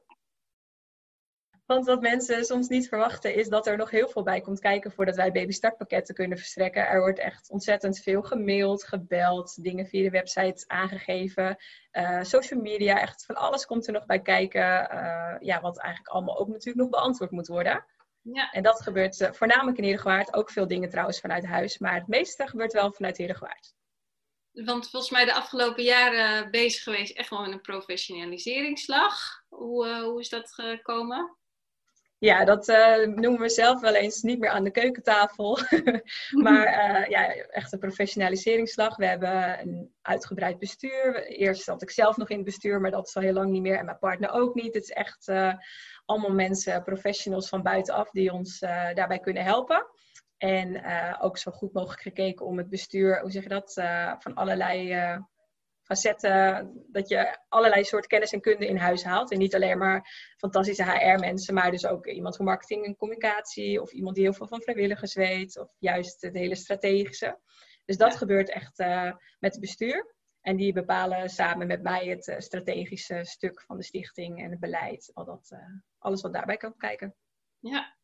Want 1.66 1.86
wat 1.86 2.02
mensen 2.02 2.46
soms 2.46 2.68
niet 2.68 2.88
verwachten 2.88 3.36
is 3.36 3.48
dat 3.48 3.68
er 3.68 3.78
nog 3.78 3.90
heel 3.90 4.08
veel 4.08 4.24
bij 4.24 4.42
komt 4.42 4.60
kijken 4.60 4.92
voordat 4.92 5.16
wij 5.16 5.32
babystartpakketten 5.32 6.16
kunnen 6.16 6.38
verstrekken. 6.38 6.88
Er 6.88 7.00
wordt 7.00 7.20
echt 7.20 7.50
ontzettend 7.50 8.00
veel 8.00 8.22
gemaild, 8.22 8.84
gebeld, 8.84 9.64
dingen 9.64 9.86
via 9.86 10.04
de 10.04 10.10
website 10.10 10.64
aangegeven. 10.68 11.58
Uh, 11.92 12.24
social 12.24 12.62
media, 12.62 13.02
echt 13.02 13.26
van 13.26 13.36
alles 13.36 13.66
komt 13.66 13.88
er 13.88 13.94
nog 13.94 14.06
bij 14.06 14.22
kijken. 14.22 14.62
Uh, 14.62 15.36
ja, 15.40 15.62
wat 15.62 15.80
eigenlijk 15.80 16.14
allemaal 16.14 16.40
ook 16.40 16.48
natuurlijk 16.48 16.78
nog 16.78 16.90
beantwoord 16.90 17.32
moet 17.32 17.48
worden. 17.48 17.86
Ja. 18.22 18.52
En 18.52 18.64
dat 18.64 18.82
gebeurt 18.82 19.20
uh, 19.20 19.32
voornamelijk 19.32 19.78
in 19.78 19.84
Herengewaard. 19.84 20.34
Ook 20.34 20.52
veel 20.52 20.68
dingen 20.68 20.90
trouwens 20.90 21.20
vanuit 21.20 21.46
huis. 21.46 21.78
Maar 21.78 21.94
het 21.94 22.08
meeste 22.08 22.48
gebeurt 22.48 22.74
wel 22.74 22.92
vanuit 22.92 23.18
Herengewaard. 23.18 23.74
Want 24.52 24.90
volgens 24.90 25.12
mij 25.12 25.26
de 25.26 25.34
afgelopen 25.34 25.84
jaren 25.84 26.52
bezig 26.52 26.84
geweest 26.84 27.18
echt 27.18 27.30
wel 27.30 27.42
met 27.42 27.52
een 27.52 27.62
professionaliseringsslag. 27.62 29.44
Hoe, 29.48 30.02
hoe 30.02 30.20
is 30.20 30.30
dat 30.30 30.54
gekomen? 30.54 31.38
Ja, 32.22 32.46
dat 32.46 32.70
uh, 32.70 33.08
noemen 33.08 33.40
we 33.40 33.50
zelf 33.50 33.82
wel 33.82 33.96
eens 33.96 34.22
niet 34.22 34.40
meer 34.40 34.50
aan 34.50 34.64
de 34.64 34.72
keukentafel. 34.72 35.58
maar 36.46 36.68
uh, 36.68 37.08
ja, 37.08 37.34
echt 37.34 37.74
een 37.74 37.80
professionaliseringsslag. 37.80 38.96
We 38.96 39.06
hebben 39.06 39.60
een 39.60 39.94
uitgebreid 40.02 40.60
bestuur. 40.60 41.26
Eerst 41.26 41.64
zat 41.64 41.82
ik 41.82 41.92
zelf 41.92 42.18
nog 42.18 42.30
in 42.30 42.36
het 42.36 42.46
bestuur, 42.46 42.82
maar 42.82 42.92
dat 42.92 43.08
is 43.08 43.16
al 43.16 43.22
heel 43.22 43.34
lang 43.34 43.52
niet 43.52 43.62
meer. 43.62 43.78
En 43.78 43.86
mijn 43.86 43.98
partner 43.98 44.32
ook 44.32 44.56
niet. 44.56 44.74
Het 44.74 44.84
is 44.84 44.90
echt 44.90 45.28
uh, 45.28 45.54
allemaal 46.06 46.34
mensen, 46.34 46.84
professionals 46.84 47.50
van 47.50 47.64
buitenaf, 47.64 48.10
die 48.10 48.34
ons 48.34 48.60
daarbij 48.60 49.20
kunnen 49.20 49.44
helpen. 49.44 49.86
En 50.38 50.84
ook 51.20 51.38
zo 51.38 51.52
goed 51.52 51.74
mogelijk 51.74 52.02
gekeken 52.02 52.46
om 52.46 52.58
het 52.58 52.70
bestuur, 52.70 53.22
hoe 53.22 53.32
zeg 53.32 53.44
je 53.44 53.50
dat, 53.50 53.74
van 54.20 54.34
allerlei 54.34 54.94
facetten, 55.92 56.72
dat 56.88 57.10
je 57.10 57.38
allerlei 57.50 57.84
soort 57.84 58.08
kennis 58.08 58.32
en 58.32 58.42
kunde 58.42 58.68
in 58.68 58.78
huis 58.78 59.04
haalt. 59.04 59.32
En 59.32 59.38
niet 59.38 59.56
alleen 59.56 59.78
maar 59.78 60.34
fantastische 60.38 60.84
HR-mensen, 60.84 61.54
maar 61.54 61.72
dus 61.72 61.86
ook 61.86 62.06
iemand 62.08 62.36
voor 62.36 62.46
marketing 62.46 62.86
en 62.86 62.96
communicatie, 62.96 63.82
of 63.82 63.92
iemand 63.92 64.16
die 64.16 64.24
heel 64.24 64.34
veel 64.34 64.48
van 64.48 64.62
vrijwilligers 64.62 65.14
weet, 65.14 65.60
of 65.60 65.76
juist 65.80 66.22
het 66.22 66.34
hele 66.34 66.56
strategische. 66.56 67.40
Dus 67.86 67.98
dat 67.98 68.12
ja. 68.12 68.18
gebeurt 68.18 68.50
echt 68.50 68.80
uh, 68.80 69.12
met 69.40 69.52
het 69.52 69.60
bestuur. 69.60 70.16
En 70.42 70.56
die 70.56 70.74
bepalen 70.74 71.30
samen 71.30 71.68
met 71.68 71.82
mij 71.82 72.06
het 72.06 72.28
uh, 72.28 72.40
strategische 72.40 73.20
stuk 73.24 73.62
van 73.62 73.78
de 73.78 73.84
stichting 73.84 74.44
en 74.44 74.52
het 74.52 74.60
beleid. 74.60 75.12
Al 75.14 75.26
dat, 75.26 75.50
uh, 75.54 75.60
alles 75.98 76.22
wat 76.22 76.34
daarbij 76.34 76.58
kan 76.58 76.78
kijken. 76.78 77.16
Ja, 77.60 77.96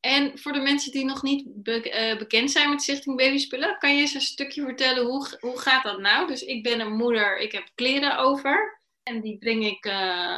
en 0.00 0.38
voor 0.38 0.52
de 0.52 0.60
mensen 0.60 0.92
die 0.92 1.04
nog 1.04 1.22
niet 1.22 1.44
be 1.46 2.10
uh, 2.12 2.18
bekend 2.18 2.50
zijn 2.50 2.70
met 2.70 2.82
Stichting 2.82 3.16
Babyspullen, 3.16 3.78
kan 3.78 3.94
je 3.94 4.00
eens 4.00 4.14
een 4.14 4.20
stukje 4.20 4.62
vertellen 4.62 5.04
hoe, 5.04 5.36
hoe 5.40 5.58
gaat 5.58 5.82
dat 5.84 5.98
nou? 5.98 6.26
Dus 6.26 6.42
ik 6.42 6.62
ben 6.62 6.80
een 6.80 6.96
moeder, 6.96 7.38
ik 7.38 7.52
heb 7.52 7.68
kleren 7.74 8.18
over 8.18 8.80
en 9.02 9.20
die 9.20 9.38
breng 9.38 9.64
ik 9.66 9.86
uh, 9.86 9.92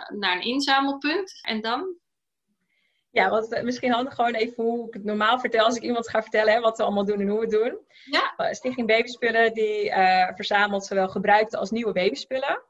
naar 0.09 0.37
een 0.37 0.43
inzamelpunt. 0.43 1.39
En 1.43 1.61
dan? 1.61 1.95
Ja, 3.11 3.31
wat 3.31 3.63
misschien 3.63 3.93
handig 3.93 4.15
gewoon 4.15 4.35
even 4.35 4.65
hoe 4.65 4.87
ik 4.87 4.95
het 4.95 5.05
normaal 5.05 5.41
vertel 5.41 5.65
als 5.65 5.77
ik 5.77 5.83
iemand 5.83 6.09
ga 6.09 6.23
vertellen 6.23 6.53
hè, 6.53 6.61
wat 6.61 6.77
we 6.77 6.83
allemaal 6.83 7.05
doen 7.05 7.21
en 7.21 7.29
hoe 7.29 7.39
we 7.39 7.45
het 7.45 7.65
doen. 7.65 7.79
Ja. 8.05 8.53
Stichting 8.53 8.87
Babyspullen 8.87 9.55
die 9.55 9.85
uh, 9.85 10.29
verzamelt 10.35 10.87
zowel 10.87 11.09
gebruikte 11.09 11.57
als 11.57 11.71
nieuwe 11.71 11.93
babyspullen. 11.93 12.63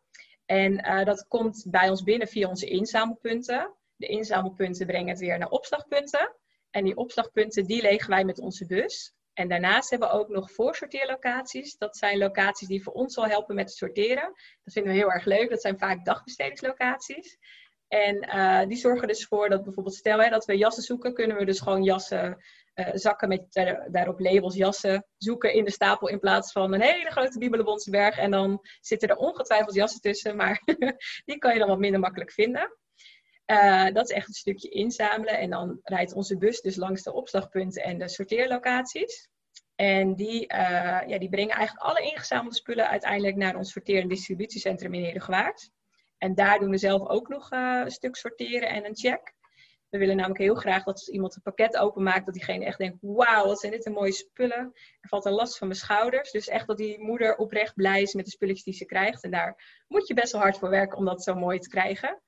En 0.47 1.05
dat 1.05 1.27
komt 1.29 1.65
bij 1.69 1.91
ons 1.91 2.03
binnen 2.03 2.29
via 2.29 2.49
onze 2.49 2.67
inzamelpunten. 2.67 3.75
De 4.01 4.07
inzamelpunten 4.07 4.87
brengen 4.87 5.09
het 5.09 5.19
weer 5.19 5.39
naar 5.39 5.49
opslagpunten. 5.49 6.37
En 6.71 6.85
die 6.85 6.97
opslagpunten 6.97 7.67
die 7.67 7.83
legen 7.83 8.11
wij 8.11 8.25
met 8.25 8.39
onze 8.39 8.67
bus. 8.67 9.15
En 9.33 9.49
daarnaast 9.49 9.91
hebben 9.91 10.09
we 10.09 10.15
ook 10.15 10.29
nog 10.29 10.53
voorsorteerlocaties. 10.53 11.77
Dat 11.77 11.97
zijn 11.97 12.19
locaties 12.19 12.69
die 12.69 12.83
voor 12.83 12.93
ons 12.93 13.17
al 13.17 13.27
helpen 13.27 13.55
met 13.55 13.69
het 13.69 13.77
sorteren. 13.77 14.33
Dat 14.63 14.73
vinden 14.73 14.93
we 14.93 14.99
heel 14.99 15.13
erg 15.13 15.25
leuk. 15.25 15.51
Dat 15.51 15.61
zijn 15.61 15.79
vaak 15.79 16.05
dagbestedingslocaties. 16.05 17.39
En 17.89 18.29
uh, 18.29 18.67
die 18.67 18.77
zorgen 18.77 19.09
dus 19.09 19.27
voor 19.27 19.49
dat 19.49 19.65
bijvoorbeeld, 19.65 19.95
stel 19.95 20.19
hè, 20.19 20.31
dat 20.31 20.45
we 20.45 20.57
jassen 20.57 20.83
zoeken, 20.83 21.15
kunnen 21.15 21.37
we 21.37 21.45
dus 21.45 21.61
gewoon 21.61 21.83
jassen 21.83 22.39
zakken 22.93 23.29
met 23.29 23.45
daarop 23.91 24.21
labels, 24.21 24.55
jassen 24.55 25.07
zoeken 25.17 25.53
in 25.53 25.65
de 25.65 25.71
stapel 25.71 26.09
in 26.09 26.19
plaats 26.19 26.53
van 26.53 26.73
een 26.73 26.81
hele 26.81 27.11
grote 27.11 27.39
Bibelebonsberg. 27.39 28.19
En 28.19 28.31
dan 28.31 28.61
zitten 28.81 29.09
er 29.09 29.17
ongetwijfeld 29.17 29.75
jassen 29.75 30.01
tussen, 30.01 30.37
maar 30.37 30.63
die 31.25 31.39
kan 31.39 31.53
je 31.53 31.59
dan 31.59 31.69
wat 31.69 31.79
minder 31.79 32.01
makkelijk 32.01 32.33
vinden. 32.33 32.77
Dat 33.93 34.11
is 34.11 34.17
echt 34.17 34.29
een 34.29 34.35
stukje 34.35 34.69
inzamelen. 34.69 35.39
En 35.39 35.51
dan 35.51 35.79
rijdt 35.83 36.13
onze 36.13 36.37
bus 36.37 36.61
dus 36.61 36.77
langs 36.77 37.03
de 37.03 37.13
opslagpunten 37.13 37.83
en 37.83 37.99
de 37.99 38.09
sorteerlocaties. 38.09 39.29
En 39.75 40.15
die, 40.15 40.47
ja, 41.07 41.19
die 41.19 41.29
brengen 41.29 41.57
eigenlijk 41.57 41.87
alle 41.87 42.03
ingezamelde 42.03 42.55
spullen 42.55 42.89
uiteindelijk 42.89 43.37
naar 43.37 43.57
ons 43.57 43.73
sorteer- 43.73 44.03
en 44.03 44.09
distributiecentrum 44.09 44.95
in 44.95 45.05
Herengewaard. 45.05 45.71
En 46.19 46.35
daar 46.35 46.59
doen 46.59 46.71
we 46.71 46.79
zelf 46.79 47.09
ook 47.09 47.29
nog 47.29 47.53
uh, 47.53 47.81
een 47.85 47.91
stuk 47.91 48.17
sorteren 48.17 48.69
en 48.69 48.85
een 48.85 48.97
check. 48.97 49.35
We 49.89 49.99
willen 49.99 50.17
namelijk 50.17 50.41
heel 50.41 50.55
graag 50.55 50.85
dat 50.85 50.95
als 50.95 51.09
iemand 51.09 51.37
een 51.37 51.43
pakket 51.43 51.77
openmaakt, 51.77 52.25
dat 52.25 52.35
diegene 52.35 52.65
echt 52.65 52.79
denkt: 52.79 52.99
wauw, 53.01 53.47
wat 53.47 53.61
zijn 53.61 53.73
dit 53.73 53.87
een 53.87 53.93
mooie 53.93 54.13
spullen. 54.13 54.73
Er 55.01 55.09
valt 55.09 55.25
een 55.25 55.33
last 55.33 55.59
van 55.59 55.67
mijn 55.67 55.79
schouders. 55.79 56.31
Dus 56.31 56.49
echt 56.49 56.67
dat 56.67 56.77
die 56.77 56.99
moeder 56.99 57.37
oprecht 57.37 57.75
blij 57.75 58.03
is 58.03 58.15
met 58.15 58.25
de 58.25 58.31
spulletjes 58.31 58.65
die 58.65 58.75
ze 58.75 58.85
krijgt. 58.85 59.25
En 59.25 59.31
daar 59.31 59.85
moet 59.89 60.07
je 60.07 60.15
best 60.15 60.33
wel 60.33 60.41
hard 60.41 60.59
voor 60.59 60.71
werken 60.71 60.99
om 60.99 61.05
dat 61.05 61.23
zo 61.23 61.35
mooi 61.35 61.59
te 61.59 61.69
krijgen. 61.69 62.23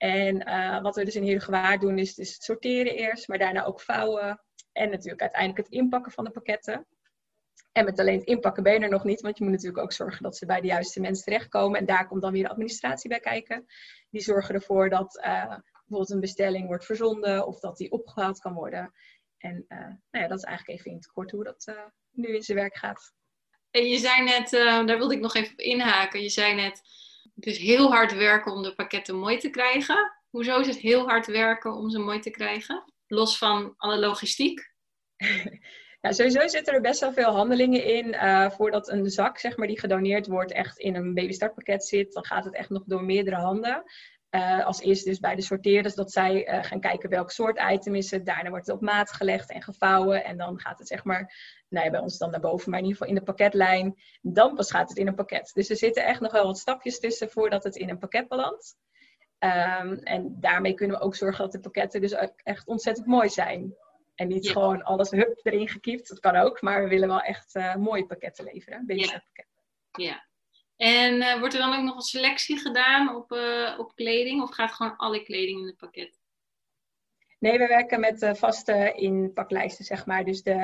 En 0.00 0.48
uh, 0.48 0.80
wat 0.82 0.96
we 0.96 1.04
dus 1.04 1.16
in 1.16 1.22
Heergewaard 1.22 1.80
doen, 1.80 1.98
is 1.98 2.14
dus 2.14 2.32
het 2.32 2.42
sorteren 2.42 2.94
eerst, 2.94 3.28
maar 3.28 3.38
daarna 3.38 3.64
ook 3.64 3.80
vouwen. 3.80 4.42
En 4.72 4.90
natuurlijk 4.90 5.20
uiteindelijk 5.20 5.66
het 5.66 5.76
inpakken 5.76 6.12
van 6.12 6.24
de 6.24 6.30
pakketten. 6.30 6.86
En 7.72 7.84
met 7.84 7.98
alleen 7.98 8.18
het 8.18 8.26
inpakken 8.26 8.62
ben 8.62 8.72
je 8.72 8.80
er 8.80 8.88
nog 8.88 9.04
niet, 9.04 9.20
want 9.20 9.38
je 9.38 9.44
moet 9.44 9.52
natuurlijk 9.52 9.82
ook 9.82 9.92
zorgen 9.92 10.22
dat 10.22 10.36
ze 10.36 10.46
bij 10.46 10.60
de 10.60 10.66
juiste 10.66 11.00
mensen 11.00 11.24
terechtkomen. 11.24 11.78
En 11.78 11.86
daar 11.86 12.06
komt 12.06 12.22
dan 12.22 12.32
weer 12.32 12.42
de 12.42 12.48
administratie 12.48 13.08
bij 13.08 13.20
kijken. 13.20 13.66
Die 14.10 14.20
zorgen 14.20 14.54
ervoor 14.54 14.88
dat 14.88 15.16
uh, 15.16 15.56
bijvoorbeeld 15.72 16.10
een 16.10 16.20
bestelling 16.20 16.66
wordt 16.66 16.84
verzonden 16.84 17.46
of 17.46 17.60
dat 17.60 17.76
die 17.76 17.90
opgehaald 17.90 18.38
kan 18.40 18.54
worden. 18.54 18.92
En 19.38 19.64
uh, 19.68 19.78
nou 19.78 20.24
ja, 20.24 20.26
dat 20.28 20.38
is 20.38 20.44
eigenlijk 20.44 20.78
even 20.78 20.90
in 20.90 20.96
het 20.96 21.06
kort 21.06 21.30
hoe 21.30 21.44
dat 21.44 21.74
nu 22.10 22.34
in 22.34 22.42
zijn 22.42 22.58
werk 22.58 22.76
gaat. 22.76 23.12
En 23.70 23.86
je 23.86 23.98
zei 23.98 24.24
net, 24.24 24.50
daar 24.50 24.98
wilde 24.98 25.14
ik 25.14 25.20
nog 25.20 25.34
even 25.34 25.52
op 25.52 25.60
inhaken. 25.60 26.22
Je 26.22 26.28
zei 26.28 26.54
net, 26.54 26.82
het 27.34 27.46
is 27.46 27.58
heel 27.58 27.90
hard 27.92 28.14
werken 28.14 28.52
om 28.52 28.62
de 28.62 28.74
pakketten 28.74 29.16
mooi 29.16 29.38
te 29.38 29.50
krijgen. 29.50 30.12
Hoezo 30.30 30.60
is 30.60 30.66
het 30.66 30.76
heel 30.76 31.08
hard 31.08 31.26
werken 31.26 31.74
om 31.74 31.90
ze 31.90 31.98
mooi 31.98 32.18
te 32.18 32.30
krijgen? 32.30 32.92
Los 33.06 33.38
van 33.38 33.74
alle 33.76 33.98
logistiek? 33.98 34.72
Ja, 36.00 36.12
sowieso 36.12 36.48
zitten 36.48 36.74
er 36.74 36.80
best 36.80 37.00
wel 37.00 37.12
veel 37.12 37.30
handelingen 37.30 37.84
in 37.84 38.06
uh, 38.06 38.50
voordat 38.50 38.88
een 38.88 39.10
zak, 39.10 39.38
zeg 39.38 39.56
maar, 39.56 39.66
die 39.66 39.78
gedoneerd 39.78 40.26
wordt, 40.26 40.52
echt 40.52 40.78
in 40.78 40.94
een 40.94 41.14
babystartpakket 41.14 41.84
zit. 41.84 42.12
Dan 42.12 42.24
gaat 42.24 42.44
het 42.44 42.54
echt 42.54 42.70
nog 42.70 42.82
door 42.86 43.04
meerdere 43.04 43.36
handen. 43.36 43.82
Uh, 44.30 44.66
als 44.66 44.80
eerste 44.80 45.08
dus 45.08 45.18
bij 45.18 45.34
de 45.34 45.42
sorteerders 45.42 45.94
dat 45.94 46.12
zij 46.12 46.48
uh, 46.48 46.64
gaan 46.64 46.80
kijken 46.80 47.10
welk 47.10 47.30
soort 47.30 47.60
item 47.70 47.94
is 47.94 48.10
het. 48.10 48.26
Daarna 48.26 48.50
wordt 48.50 48.66
het 48.66 48.76
op 48.76 48.82
maat 48.82 49.12
gelegd 49.12 49.50
en 49.50 49.62
gevouwen. 49.62 50.24
En 50.24 50.36
dan 50.36 50.60
gaat 50.60 50.78
het 50.78 50.88
zeg 50.88 51.04
maar, 51.04 51.34
nou 51.68 51.84
ja, 51.84 51.90
bij 51.90 52.00
ons 52.00 52.18
dan 52.18 52.30
naar 52.30 52.40
boven, 52.40 52.70
maar 52.70 52.78
in 52.78 52.84
ieder 52.84 52.98
geval 52.98 53.14
in 53.14 53.24
de 53.24 53.32
pakketlijn. 53.32 53.94
Dan 54.20 54.54
pas 54.54 54.70
gaat 54.70 54.88
het 54.88 54.98
in 54.98 55.06
een 55.06 55.14
pakket. 55.14 55.50
Dus 55.54 55.70
er 55.70 55.76
zitten 55.76 56.04
echt 56.04 56.20
nog 56.20 56.32
wel 56.32 56.46
wat 56.46 56.58
stapjes 56.58 57.00
tussen 57.00 57.30
voordat 57.30 57.64
het 57.64 57.76
in 57.76 57.88
een 57.88 57.98
pakket 57.98 58.28
belandt. 58.28 58.76
Um, 59.38 59.98
en 59.98 60.36
daarmee 60.40 60.74
kunnen 60.74 60.98
we 60.98 61.02
ook 61.02 61.14
zorgen 61.14 61.44
dat 61.44 61.52
de 61.52 61.60
pakketten 61.60 62.00
dus 62.00 62.12
echt 62.36 62.66
ontzettend 62.66 63.06
mooi 63.06 63.28
zijn. 63.28 63.74
En 64.14 64.28
niet 64.28 64.50
gewoon 64.50 64.82
alles 64.82 65.10
hup 65.10 65.40
erin 65.42 65.68
gekiept. 65.68 66.08
Dat 66.08 66.20
kan 66.20 66.36
ook, 66.36 66.62
maar 66.62 66.82
we 66.82 66.88
willen 66.88 67.08
wel 67.08 67.20
echt 67.20 67.54
uh, 67.54 67.74
mooie 67.74 68.06
pakketten 68.06 68.44
leveren. 68.44 68.84
Ja. 68.86 69.22
ja. 69.92 70.28
En 70.80 71.14
uh, 71.14 71.38
wordt 71.38 71.54
er 71.54 71.60
dan 71.60 71.74
ook 71.74 71.84
nog 71.84 71.96
een 71.96 72.02
selectie 72.02 72.58
gedaan 72.58 73.16
op, 73.16 73.32
uh, 73.32 73.74
op 73.78 73.94
kleding? 73.94 74.42
Of 74.42 74.50
gaat 74.50 74.72
gewoon 74.72 74.96
alle 74.96 75.22
kleding 75.22 75.60
in 75.60 75.66
het 75.66 75.76
pakket? 75.76 76.18
Nee, 77.38 77.58
we 77.58 77.66
werken 77.66 78.00
met 78.00 78.30
vaste 78.32 78.92
inpaklijsten, 78.92 79.84
zeg 79.84 80.06
maar. 80.06 80.24
Dus 80.24 80.42
de, 80.42 80.54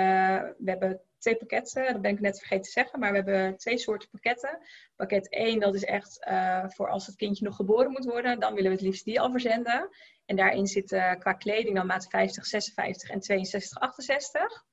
we 0.58 0.70
hebben 0.70 1.00
twee 1.18 1.36
pakketten, 1.36 1.92
dat 1.92 2.00
ben 2.00 2.10
ik 2.10 2.20
net 2.20 2.38
vergeten 2.38 2.64
te 2.64 2.70
zeggen, 2.70 2.98
maar 2.98 3.10
we 3.10 3.16
hebben 3.16 3.56
twee 3.56 3.78
soorten 3.78 4.08
pakketten. 4.10 4.58
Pakket 4.96 5.30
1, 5.30 5.60
dat 5.60 5.74
is 5.74 5.84
echt 5.84 6.18
voor 6.66 6.88
als 6.88 7.06
het 7.06 7.16
kindje 7.16 7.44
nog 7.44 7.56
geboren 7.56 7.90
moet 7.90 8.04
worden, 8.04 8.40
dan 8.40 8.54
willen 8.54 8.70
we 8.70 8.76
het 8.76 8.86
liefst 8.86 9.04
die 9.04 9.20
al 9.20 9.30
verzenden. 9.30 9.88
En 10.26 10.36
daarin 10.36 10.66
zit 10.66 10.88
qua 11.18 11.32
kleding 11.32 11.76
dan 11.76 11.86
maat 11.86 12.06
50, 12.08 12.46
56 12.46 13.10
en 13.10 13.20
62, 13.20 13.78
68. 13.78 14.64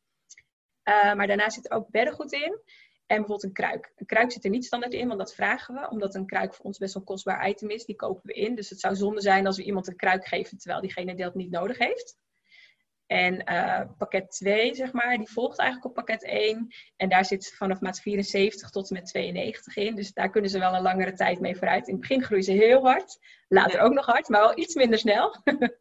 Uh, 0.84 1.14
maar 1.14 1.28
daarna 1.28 1.50
zit 1.50 1.72
ook 1.72 1.90
beddengoed 1.90 2.32
in. 2.32 2.60
En 3.05 3.17
bijvoorbeeld 3.17 3.43
een 3.43 3.53
kruik. 3.53 3.91
Een 3.95 4.05
kruik 4.05 4.31
zit 4.31 4.43
er 4.43 4.50
niet 4.50 4.65
standaard 4.65 4.93
in, 4.93 5.07
want 5.07 5.19
dat 5.19 5.36
vragen 5.36 5.75
we. 5.75 5.89
Omdat 5.89 6.15
een 6.15 6.25
kruik 6.25 6.53
voor 6.53 6.65
ons 6.65 6.77
best 6.77 6.93
wel 6.93 7.01
een 7.01 7.07
kostbaar 7.07 7.50
item 7.50 7.69
is. 7.69 7.86
Die 7.86 7.95
kopen 7.95 8.22
we 8.24 8.33
in. 8.33 8.55
Dus 8.55 8.69
het 8.69 8.79
zou 8.79 8.95
zonde 8.95 9.22
zijn 9.22 9.45
als 9.45 9.57
we 9.57 9.63
iemand 9.63 9.88
een 9.88 9.95
kruik 9.95 10.25
geven 10.25 10.57
terwijl 10.57 10.81
diegene 10.81 11.15
dat 11.15 11.36
niet 11.36 11.51
nodig 11.51 11.77
heeft. 11.77 12.17
En 13.07 13.51
uh, 13.51 13.81
pakket 13.98 14.31
2, 14.31 14.75
zeg 14.75 14.91
maar, 14.91 15.17
die 15.17 15.31
volgt 15.31 15.60
eigenlijk 15.60 15.89
op 15.89 15.93
pakket 16.05 16.24
1. 16.24 16.67
En 16.95 17.10
daar 17.10 17.25
zit 17.25 17.53
vanaf 17.57 17.79
maat 17.79 18.00
74 18.00 18.69
tot 18.69 18.89
en 18.89 18.95
met 18.95 19.05
92 19.05 19.75
in. 19.75 19.95
Dus 19.95 20.13
daar 20.13 20.29
kunnen 20.29 20.50
ze 20.50 20.60
wel 20.60 20.74
een 20.74 20.81
langere 20.81 21.13
tijd 21.13 21.39
mee 21.39 21.55
vooruit. 21.55 21.88
In 21.88 21.93
het 21.93 22.01
begin 22.01 22.24
groeien 22.24 22.43
ze 22.43 22.51
heel 22.51 22.83
hard. 22.83 23.19
Later 23.48 23.79
ook 23.79 23.93
nog 23.93 24.05
hard, 24.05 24.29
maar 24.29 24.41
wel 24.41 24.57
iets 24.57 24.75
minder 24.75 25.00
snel. 25.00 25.36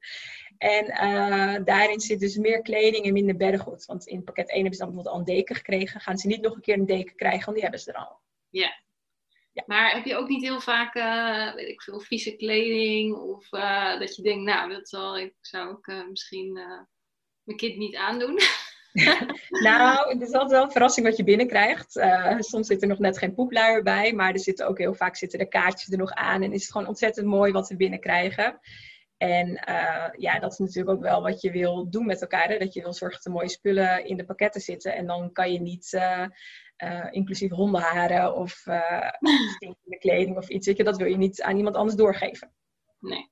en 0.62 0.86
uh, 0.86 1.64
daarin 1.64 2.00
zit 2.00 2.20
dus 2.20 2.36
meer 2.36 2.62
kleding 2.62 3.04
en 3.04 3.12
minder 3.12 3.36
beddengoed. 3.36 3.84
Want 3.84 4.06
in 4.06 4.24
pakket 4.24 4.48
1 4.48 4.54
hebben 4.54 4.74
ze 4.74 4.84
dan 4.84 4.94
bijvoorbeeld 4.94 5.14
al 5.14 5.20
een 5.20 5.36
deken 5.36 5.56
gekregen. 5.56 6.00
Gaan 6.00 6.18
ze 6.18 6.26
niet 6.26 6.40
nog 6.40 6.54
een 6.54 6.60
keer 6.60 6.78
een 6.78 6.86
deken 6.86 7.16
krijgen, 7.16 7.44
want 7.44 7.52
die 7.52 7.62
hebben 7.62 7.80
ze 7.80 7.92
er 7.92 7.98
al. 7.98 8.20
Ja. 8.48 8.80
Ja. 9.52 9.62
Maar 9.66 9.94
heb 9.94 10.04
je 10.04 10.16
ook 10.16 10.28
niet 10.28 10.42
heel 10.42 10.60
vaak, 10.60 10.94
uh, 10.94 11.54
weet 11.54 11.68
ik 11.68 11.82
veel, 11.82 12.00
vieze 12.00 12.36
kleding? 12.36 13.16
Of 13.16 13.48
dat 13.98 14.16
je 14.16 14.22
denkt, 14.22 14.44
nou, 14.44 14.72
dat 14.72 14.88
zal, 14.88 15.18
ik, 15.18 15.34
zou 15.40 15.78
ik 15.78 16.08
misschien 16.08 16.52
mijn 17.42 17.58
kind 17.58 17.76
niet 17.76 17.96
aandoen? 17.96 18.38
nou, 19.66 20.08
het 20.08 20.22
is 20.22 20.32
altijd 20.32 20.50
wel 20.50 20.62
een 20.62 20.70
verrassing 20.70 21.06
wat 21.06 21.16
je 21.16 21.24
binnenkrijgt. 21.24 21.96
Uh, 21.96 22.36
soms 22.38 22.66
zit 22.66 22.82
er 22.82 22.88
nog 22.88 22.98
net 22.98 23.18
geen 23.18 23.34
poepluier 23.34 23.82
bij, 23.82 24.12
maar 24.12 24.32
er 24.32 24.38
zitten 24.38 24.68
ook 24.68 24.78
heel 24.78 24.94
vaak 24.94 25.16
zitten 25.16 25.38
de 25.38 25.48
kaartjes 25.48 25.92
er 25.92 25.98
nog 25.98 26.10
aan. 26.10 26.42
En 26.42 26.52
is 26.52 26.62
het 26.62 26.72
gewoon 26.72 26.86
ontzettend 26.86 27.26
mooi 27.26 27.52
wat 27.52 27.68
we 27.68 27.76
binnenkrijgen. 27.76 28.60
En 29.22 29.48
uh, 29.68 30.08
ja, 30.16 30.38
dat 30.38 30.52
is 30.52 30.58
natuurlijk 30.58 30.96
ook 30.96 31.02
wel 31.02 31.22
wat 31.22 31.40
je 31.40 31.50
wil 31.50 31.90
doen 31.90 32.06
met 32.06 32.20
elkaar. 32.20 32.48
Hè? 32.48 32.58
Dat 32.58 32.74
je 32.74 32.82
wil 32.82 32.92
zorgen 32.92 33.16
dat 33.16 33.26
er 33.26 33.32
mooie 33.32 33.48
spullen 33.48 34.06
in 34.06 34.16
de 34.16 34.24
pakketten 34.24 34.60
zitten. 34.60 34.94
En 34.94 35.06
dan 35.06 35.32
kan 35.32 35.52
je 35.52 35.60
niet, 35.60 35.92
uh, 35.92 36.26
inclusief 37.10 37.50
hondenharen 37.50 38.34
of 38.34 38.52
stinkende 39.56 39.98
kleding 39.98 40.36
of 40.36 40.48
iets, 40.48 40.66
dat 40.74 40.96
wil 40.96 41.06
je 41.06 41.16
niet 41.16 41.42
aan 41.42 41.56
iemand 41.56 41.76
anders 41.76 41.96
doorgeven. 41.96 42.54
Nee. 42.98 43.30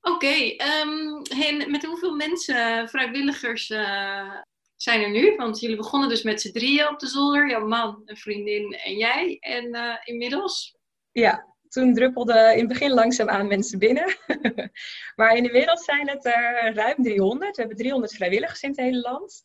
Oké, 0.00 0.14
okay, 0.14 0.60
um, 0.82 1.22
ehm, 1.22 1.70
met 1.70 1.84
hoeveel 1.84 2.14
mensen, 2.14 2.88
vrijwilligers, 2.88 3.70
uh, 3.70 4.40
zijn 4.76 5.02
er 5.02 5.10
nu? 5.10 5.36
Want 5.36 5.60
jullie 5.60 5.76
begonnen 5.76 6.08
dus 6.08 6.22
met 6.22 6.40
z'n 6.40 6.52
drieën 6.52 6.88
op 6.88 6.98
de 6.98 7.06
zolder, 7.06 7.48
jouw 7.48 7.66
man, 7.66 8.02
een 8.04 8.16
vriendin 8.16 8.72
en 8.72 8.96
jij. 8.96 9.36
En 9.40 9.74
uh, 9.74 9.96
inmiddels? 10.04 10.76
Ja, 11.12 11.51
toen 11.72 11.94
druppelden 11.94 12.52
in 12.52 12.58
het 12.58 12.68
begin 12.68 12.92
langzaamaan 12.92 13.46
mensen 13.46 13.78
binnen. 13.78 14.16
maar 15.16 15.36
inmiddels 15.36 15.84
zijn 15.84 16.08
het 16.08 16.24
er 16.26 16.74
ruim 16.74 17.02
300. 17.02 17.56
We 17.56 17.60
hebben 17.60 17.78
300 17.78 18.14
vrijwilligers 18.14 18.62
in 18.62 18.70
het 18.70 18.78
hele 18.78 19.00
land. 19.00 19.42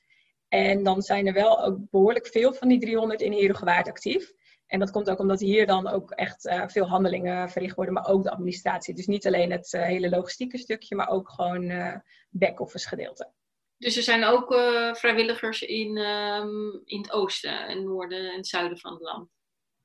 En 0.47 0.83
dan 0.83 1.01
zijn 1.01 1.27
er 1.27 1.33
wel 1.33 1.63
ook 1.63 1.77
behoorlijk 1.91 2.27
veel 2.27 2.53
van 2.53 2.67
die 2.67 2.79
300 2.79 3.21
in 3.21 3.31
Herengewaard 3.31 3.87
actief. 3.87 4.31
En 4.65 4.79
dat 4.79 4.91
komt 4.91 5.09
ook 5.09 5.19
omdat 5.19 5.39
hier 5.39 5.65
dan 5.65 5.87
ook 5.87 6.11
echt 6.11 6.45
uh, 6.45 6.67
veel 6.67 6.87
handelingen 6.87 7.49
verricht 7.49 7.75
worden, 7.75 7.93
maar 7.93 8.07
ook 8.07 8.23
de 8.23 8.31
administratie. 8.31 8.93
Dus 8.93 9.07
niet 9.07 9.27
alleen 9.27 9.51
het 9.51 9.73
uh, 9.73 9.81
hele 9.81 10.09
logistieke 10.09 10.57
stukje, 10.57 10.95
maar 10.95 11.09
ook 11.09 11.29
gewoon 11.29 11.63
uh, 11.63 11.95
back-office 12.29 12.87
gedeelte. 12.87 13.31
Dus 13.77 13.97
er 13.97 14.03
zijn 14.03 14.23
ook 14.23 14.53
vrijwilligers 14.97 15.61
in, 15.61 15.97
um, 15.97 16.81
in 16.85 16.97
het 16.97 17.11
oosten 17.11 17.67
en 17.67 17.83
noorden 17.83 18.33
en 18.33 18.45
zuiden 18.45 18.77
van 18.77 18.93
het 18.93 19.01
land? 19.01 19.36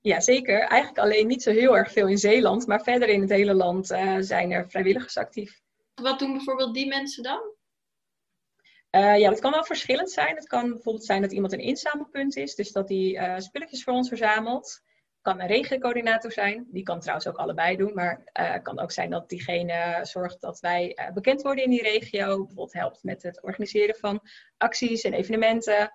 Ja, 0.02 0.20
zeker. 0.20 0.60
Eigenlijk 0.60 0.98
alleen 0.98 1.26
niet 1.26 1.42
zo 1.42 1.50
heel 1.50 1.76
erg 1.76 1.92
veel 1.92 2.08
in 2.08 2.18
Zeeland, 2.18 2.66
maar 2.66 2.82
verder 2.82 3.08
in 3.08 3.20
het 3.20 3.30
hele 3.30 3.54
land 3.54 3.86
zijn 4.18 4.50
er 4.50 4.70
vrijwilligers 4.70 5.16
actief. 5.16 5.60
Wat 5.94 6.18
doen 6.18 6.32
bijvoorbeeld 6.32 6.74
die 6.74 6.86
mensen 6.86 7.22
dan? 7.22 7.40
Uh, 8.90 9.18
ja, 9.18 9.28
dat 9.28 9.40
kan 9.40 9.50
wel 9.52 9.64
verschillend 9.64 10.10
zijn. 10.10 10.36
Het 10.36 10.46
kan 10.46 10.70
bijvoorbeeld 10.70 11.04
zijn 11.04 11.22
dat 11.22 11.32
iemand 11.32 11.52
een 11.52 11.58
inzamelpunt 11.58 12.36
is, 12.36 12.54
dus 12.54 12.72
dat 12.72 12.88
die 12.88 13.14
uh, 13.14 13.38
spulletjes 13.38 13.84
voor 13.84 13.92
ons 13.92 14.08
verzamelt. 14.08 14.80
Het 15.22 15.34
kan 15.34 15.40
een 15.40 15.46
regiocoördinator 15.46 16.32
zijn, 16.32 16.66
die 16.70 16.82
kan 16.82 17.00
trouwens 17.00 17.28
ook 17.28 17.36
allebei 17.36 17.76
doen, 17.76 17.94
maar 17.94 18.20
het 18.32 18.62
kan 18.62 18.80
ook 18.80 18.92
zijn 18.92 19.10
dat 19.10 19.28
diegene 19.28 19.98
zorgt 20.02 20.40
dat 20.40 20.60
wij 20.60 21.10
bekend 21.14 21.42
worden 21.42 21.64
in 21.64 21.70
die 21.70 21.82
regio. 21.82 22.36
Bijvoorbeeld 22.36 22.72
helpt 22.72 23.02
met 23.02 23.22
het 23.22 23.42
organiseren 23.42 23.96
van 23.96 24.20
acties 24.56 25.02
en 25.02 25.12
evenementen. 25.12 25.92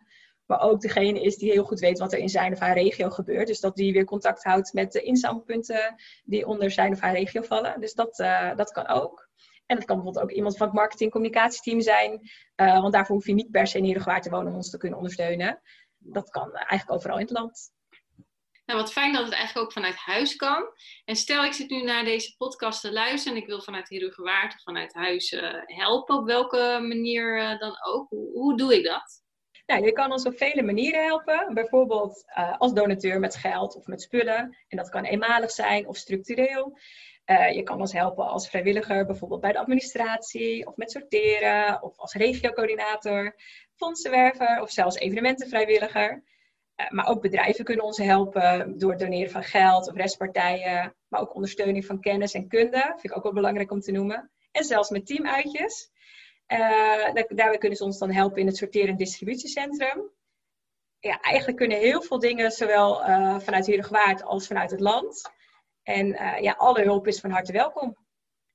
Maar 0.48 0.60
ook 0.60 0.82
degene 0.82 1.22
is 1.22 1.38
die 1.38 1.52
heel 1.52 1.64
goed 1.64 1.80
weet 1.80 2.00
wat 2.00 2.14
er 2.14 2.20
in 2.20 2.30
zijn 2.30 2.54
of 2.54 2.60
haar 2.60 2.74
regio 2.74 3.10
gebeurt. 3.10 3.48
Dus 3.48 3.60
dat 3.60 3.76
die 3.76 3.94
weer 3.94 4.06
contact 4.06 4.44
houdt 4.44 4.74
met 4.74 4.92
de 4.92 5.02
inzamelpunten 5.02 5.96
die 6.24 6.48
onder 6.48 6.72
zijn 6.72 6.94
of 6.94 7.00
haar 7.00 7.14
regio 7.14 7.42
vallen. 7.42 7.80
Dus 7.80 7.94
dat, 7.94 8.16
dat 8.56 8.72
kan 8.72 8.88
ook. 8.88 9.28
En 9.68 9.76
het 9.76 9.86
kan 9.86 9.96
bijvoorbeeld 9.96 10.26
ook 10.26 10.32
iemand 10.32 10.58
van 10.58 10.68
het 10.68 10.76
marketing 10.76 11.12
communicatieteam 11.12 11.82
zijn. 11.82 12.30
Uh, 12.56 12.82
want 12.82 12.94
daarvoor 12.94 13.16
hoef 13.16 13.26
je 13.26 13.34
niet 13.34 13.52
per 13.52 13.68
se 13.68 13.78
in 13.78 13.84
Herengewaard 13.84 14.24
te 14.24 14.30
wonen 14.30 14.48
om 14.48 14.56
ons 14.56 14.70
te 14.70 14.78
kunnen 14.78 14.98
ondersteunen. 14.98 15.62
Dat 15.98 16.30
kan 16.30 16.54
eigenlijk 16.54 16.92
overal 16.92 17.18
in 17.18 17.26
het 17.26 17.34
land. 17.34 17.76
Nou, 18.66 18.80
wat 18.80 18.92
fijn 18.92 19.14
dat 19.14 19.26
het 19.26 19.34
eigenlijk 19.34 19.66
ook 19.66 19.74
vanuit 19.74 19.96
huis 19.96 20.36
kan. 20.36 20.64
En 21.06 21.16
stel, 21.16 21.44
ik 21.44 21.54
zit 21.54 21.70
nu 21.70 21.84
naar 21.84 22.04
deze 22.04 22.36
podcast 22.38 22.82
te 22.82 22.92
luisteren 22.92 23.38
en 23.38 23.42
ik 23.42 23.48
wil 23.48 23.62
vanuit 23.62 23.92
of 24.16 24.64
vanuit 24.64 24.94
huis 24.94 25.32
uh, 25.32 25.54
helpen, 25.66 26.16
op 26.16 26.26
welke 26.26 26.80
manier 26.82 27.58
dan 27.60 27.78
ook. 27.86 28.10
Hoe, 28.10 28.58
doe 28.58 28.78
ik 28.78 28.84
dat? 28.84 29.24
Nou, 29.68 29.86
je 29.86 29.92
kan 29.92 30.12
ons 30.12 30.26
op 30.26 30.38
vele 30.38 30.62
manieren 30.62 31.04
helpen. 31.04 31.54
Bijvoorbeeld 31.54 32.24
uh, 32.38 32.58
als 32.58 32.74
donateur 32.74 33.20
met 33.20 33.36
geld 33.36 33.76
of 33.76 33.88
met 33.88 34.02
spullen. 34.02 34.58
En 34.68 34.78
dat 34.78 34.90
kan 34.90 35.04
eenmalig 35.04 35.52
zijn 35.52 35.88
of 35.88 35.98
structureel. 35.98 36.78
je 37.54 37.64
kan 37.64 37.80
ons 37.80 37.94
helpen 37.94 38.28
als 38.28 38.50
vrijwilliger, 38.50 39.06
bijvoorbeeld 39.06 39.42
bij 39.42 39.52
de 39.52 39.60
administratie 39.60 40.68
of 40.68 40.76
met 40.76 40.92
sorteren 40.92 41.84
of 41.84 41.98
als 41.98 42.14
regiocoördinator, 42.14 43.36
fondsenwerver 43.76 44.62
of 44.62 44.72
zelfs 44.72 44.96
evenementenvrijwilliger. 44.96 46.24
Eh, 46.78 46.90
maar 46.90 47.08
ook 47.08 47.22
bedrijven 47.22 47.66
kunnen 47.66 47.86
ons 47.86 47.98
helpen 47.98 48.78
door 48.78 48.90
het 48.92 49.00
doneren 49.00 49.32
van 49.32 49.44
geld 49.44 49.88
of 49.88 49.96
restpartijen. 49.96 50.96
Maar 51.08 51.22
ook 51.22 51.36
ondersteuning 51.36 51.86
van 51.86 52.00
kennis 52.00 52.34
en 52.34 52.48
kunde. 52.48 52.82
Vind 52.82 53.04
ik 53.04 53.18
ook 53.18 53.24
wel 53.24 53.34
belangrijk 53.34 53.72
om 53.72 53.80
te 53.80 53.92
noemen. 53.92 54.32
En 54.52 54.64
zelfs 54.64 54.90
met 54.90 55.06
teamuitjes. 55.06 55.92
Uh, 56.48 57.14
daarbij 57.14 57.58
kunnen 57.58 57.78
ze 57.78 57.84
ons 57.84 58.00
dan 58.00 58.12
helpen 58.12 58.40
in 58.40 58.48
het 58.48 58.58
sorteren- 58.58 58.90
en 58.90 58.98
distributiecentrum. 58.98 60.12
Ja, 61.00 61.20
eigenlijk 61.20 61.58
kunnen 61.58 61.78
heel 61.78 62.02
veel 62.02 62.20
dingen, 62.20 62.52
zowel 62.52 63.02
uh, 63.02 63.40
vanuit 63.40 63.66
Heerdegewaard 63.66 64.24
als 64.24 64.48
vanuit 64.48 64.72
het 64.72 64.80
land. 64.80 65.32
En 65.84 66.08
uh, 66.08 66.40
ja, 66.40 66.52
alle 66.52 66.82
hulp 66.82 67.08
is 67.08 67.20
van 67.20 67.32
harte 67.32 67.52
welkom. 67.52 67.98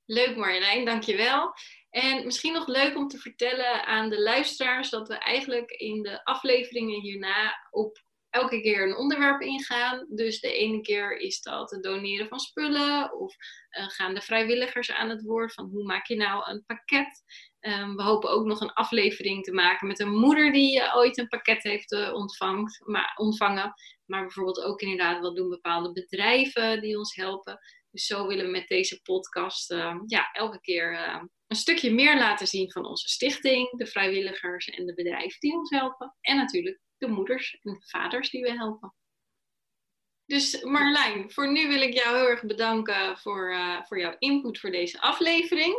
Leuk 0.04 0.36
Marjolein, 0.36 0.84
dankjewel. 0.84 1.52
En 1.90 2.24
misschien 2.24 2.52
nog 2.52 2.66
leuk 2.66 2.96
om 2.96 3.08
te 3.08 3.18
vertellen 3.18 3.84
aan 3.84 4.10
de 4.10 4.22
luisteraars 4.22 4.90
dat 4.90 5.08
we 5.08 5.14
eigenlijk 5.14 5.70
in 5.70 6.02
de 6.02 6.24
afleveringen 6.24 7.00
hierna 7.00 7.68
op 7.70 8.04
elke 8.30 8.60
keer 8.60 8.82
een 8.82 8.96
onderwerp 8.96 9.40
ingaan. 9.40 10.06
Dus 10.08 10.40
de 10.40 10.52
ene 10.52 10.80
keer 10.80 11.16
is 11.16 11.40
dat 11.40 11.70
het 11.70 11.82
doneren 11.82 12.28
van 12.28 12.38
spullen 12.38 13.18
of 13.18 13.34
gaan 13.70 14.14
de 14.14 14.20
vrijwilligers 14.20 14.92
aan 14.92 15.08
het 15.08 15.22
woord 15.22 15.54
van 15.54 15.68
hoe 15.68 15.84
maak 15.84 16.06
je 16.06 16.16
nou 16.16 16.50
een 16.50 16.64
pakket. 16.66 17.22
Um, 17.66 17.96
we 17.96 18.02
hopen 18.02 18.30
ook 18.30 18.44
nog 18.44 18.60
een 18.60 18.72
aflevering 18.72 19.44
te 19.44 19.52
maken 19.52 19.86
met 19.86 20.00
een 20.00 20.18
moeder 20.18 20.52
die 20.52 20.80
uh, 20.80 20.96
ooit 20.96 21.18
een 21.18 21.28
pakket 21.28 21.62
heeft 21.62 22.12
ontvangt, 22.12 22.82
maar, 22.86 23.12
ontvangen. 23.16 23.74
Maar 24.06 24.20
bijvoorbeeld 24.20 24.62
ook 24.62 24.80
inderdaad 24.80 25.20
wat 25.20 25.36
doen 25.36 25.48
bepaalde 25.48 25.92
bedrijven 25.92 26.80
die 26.80 26.98
ons 26.98 27.14
helpen. 27.14 27.58
Dus 27.90 28.06
zo 28.06 28.26
willen 28.26 28.44
we 28.44 28.50
met 28.50 28.68
deze 28.68 29.00
podcast 29.02 29.74
ja, 30.06 30.30
elke 30.32 30.60
keer 30.60 31.20
een 31.46 31.56
stukje 31.56 31.92
meer 31.92 32.16
laten 32.16 32.46
zien 32.46 32.72
van 32.72 32.86
onze 32.86 33.08
stichting, 33.08 33.70
de 33.78 33.86
vrijwilligers 33.86 34.66
en 34.68 34.86
de 34.86 34.94
bedrijven 34.94 35.40
die 35.40 35.54
ons 35.54 35.70
helpen. 35.70 36.16
En 36.20 36.36
natuurlijk 36.36 36.80
de 36.98 37.08
moeders 37.08 37.58
en 37.62 37.82
vaders 37.86 38.30
die 38.30 38.42
we 38.42 38.52
helpen. 38.52 38.94
Dus 40.26 40.62
Marlijn, 40.62 41.32
voor 41.32 41.52
nu 41.52 41.68
wil 41.68 41.80
ik 41.80 41.94
jou 41.94 42.16
heel 42.16 42.28
erg 42.28 42.42
bedanken 42.42 43.18
voor, 43.18 43.52
uh, 43.52 43.84
voor 43.84 43.98
jouw 43.98 44.16
input 44.18 44.58
voor 44.58 44.70
deze 44.70 45.00
aflevering. 45.00 45.74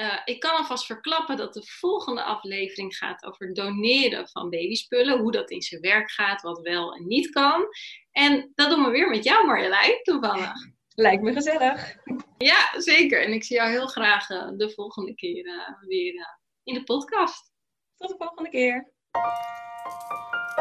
Uh, 0.00 0.20
ik 0.24 0.40
kan 0.40 0.56
alvast 0.56 0.86
verklappen 0.86 1.36
dat 1.36 1.54
de 1.54 1.62
volgende 1.64 2.22
aflevering 2.22 2.96
gaat 2.96 3.24
over 3.24 3.54
doneren 3.54 4.28
van 4.28 4.50
babyspullen. 4.50 5.18
Hoe 5.18 5.32
dat 5.32 5.50
in 5.50 5.62
zijn 5.62 5.80
werk 5.80 6.10
gaat, 6.10 6.42
wat 6.42 6.60
wel 6.60 6.94
en 6.94 7.06
niet 7.06 7.30
kan. 7.30 7.66
En 8.12 8.52
dat 8.54 8.70
doen 8.70 8.84
we 8.84 8.90
weer 8.90 9.08
met 9.08 9.24
jou 9.24 9.46
Marjolein, 9.46 10.02
toevallig. 10.02 10.52
Lijkt 10.94 11.22
me 11.22 11.32
gezellig. 11.32 11.96
Ja, 12.38 12.80
zeker. 12.80 13.22
En 13.22 13.32
ik 13.32 13.44
zie 13.44 13.56
jou 13.56 13.70
heel 13.70 13.86
graag 13.86 14.30
uh, 14.30 14.48
de 14.56 14.70
volgende 14.70 15.14
keer 15.14 15.76
weer 15.86 16.38
in 16.64 16.74
de 16.74 16.84
podcast. 16.84 17.52
Tot 17.96 18.08
de 18.08 18.14
volgende 18.18 18.50
keer. 18.50 18.92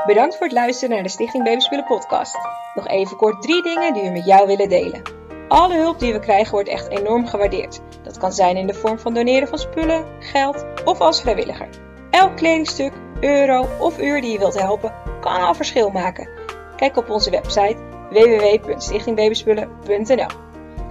Bedankt 0.05 0.37
voor 0.37 0.45
het 0.45 0.55
luisteren 0.55 0.93
naar 0.95 1.03
de 1.03 1.09
Stichting 1.09 1.43
Babyspullen 1.43 1.85
podcast. 1.85 2.35
Nog 2.73 2.87
even 2.87 3.17
kort 3.17 3.41
drie 3.41 3.63
dingen 3.63 3.93
die 3.93 4.03
we 4.03 4.09
met 4.09 4.25
jou 4.25 4.47
willen 4.47 4.69
delen. 4.69 5.22
Alle 5.53 5.75
hulp 5.75 5.99
die 5.99 6.13
we 6.13 6.19
krijgen 6.19 6.51
wordt 6.51 6.69
echt 6.69 6.87
enorm 6.87 7.27
gewaardeerd. 7.27 7.79
Dat 8.03 8.17
kan 8.17 8.31
zijn 8.31 8.57
in 8.57 8.67
de 8.67 8.73
vorm 8.73 8.99
van 8.99 9.13
doneren 9.13 9.47
van 9.47 9.57
spullen, 9.57 10.05
geld 10.19 10.65
of 10.85 10.99
als 10.99 11.21
vrijwilliger. 11.21 11.69
Elk 12.09 12.35
kledingstuk, 12.35 12.93
euro 13.19 13.67
of 13.79 13.99
uur 13.99 14.21
die 14.21 14.31
je 14.31 14.37
wilt 14.37 14.59
helpen, 14.59 14.93
kan 15.21 15.41
al 15.41 15.53
verschil 15.53 15.89
maken. 15.89 16.29
Kijk 16.75 16.97
op 16.97 17.09
onze 17.09 17.29
website 17.29 17.77
www.stichtingbabyspullen.nl. 18.09 20.29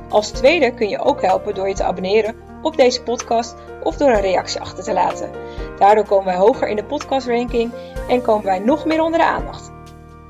Als 0.08 0.30
tweede 0.30 0.74
kun 0.74 0.88
je 0.88 0.98
ook 0.98 1.22
helpen 1.22 1.54
door 1.54 1.68
je 1.68 1.74
te 1.74 1.84
abonneren 1.84 2.36
op 2.62 2.76
deze 2.76 3.02
podcast 3.02 3.54
of 3.82 3.96
door 3.96 4.10
een 4.10 4.20
reactie 4.20 4.60
achter 4.60 4.84
te 4.84 4.92
laten. 4.92 5.30
Daardoor 5.78 6.06
komen 6.06 6.24
wij 6.24 6.36
hoger 6.36 6.68
in 6.68 6.76
de 6.76 6.84
podcastranking 6.84 7.72
en 8.08 8.22
komen 8.22 8.44
wij 8.44 8.58
nog 8.58 8.84
meer 8.84 9.02
onder 9.02 9.18
de 9.18 9.26
aandacht. 9.26 9.71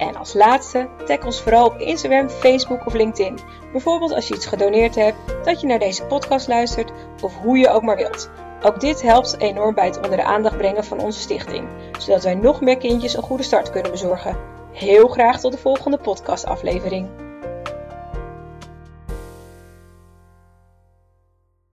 En 0.02 0.16
als 0.16 0.34
laatste, 0.34 0.88
tag 1.06 1.24
ons 1.24 1.40
vooral 1.40 1.66
op 1.66 1.78
Instagram, 1.78 2.28
Facebook 2.28 2.86
of 2.86 2.94
LinkedIn. 2.94 3.38
Bijvoorbeeld 3.72 4.12
als 4.12 4.28
je 4.28 4.34
iets 4.34 4.46
gedoneerd 4.46 4.94
hebt, 4.94 5.16
dat 5.44 5.60
je 5.60 5.66
naar 5.66 5.78
deze 5.78 6.04
podcast 6.04 6.48
luistert 6.48 6.92
of 7.22 7.36
hoe 7.36 7.58
je 7.58 7.68
ook 7.68 7.82
maar 7.82 7.96
wilt. 7.96 8.30
Ook 8.62 8.80
dit 8.80 9.02
helpt 9.02 9.36
enorm 9.38 9.74
bij 9.74 9.86
het 9.86 9.96
onder 9.96 10.16
de 10.16 10.24
aandacht 10.24 10.56
brengen 10.56 10.84
van 10.84 11.00
onze 11.00 11.20
stichting, 11.20 11.68
zodat 11.98 12.22
wij 12.22 12.34
nog 12.34 12.60
meer 12.60 12.78
kindjes 12.78 13.16
een 13.16 13.22
goede 13.22 13.42
start 13.42 13.70
kunnen 13.70 13.90
bezorgen. 13.90 14.36
Heel 14.72 15.08
graag 15.08 15.40
tot 15.40 15.52
de 15.52 15.58
volgende 15.58 15.98
podcastaflevering. 15.98 17.31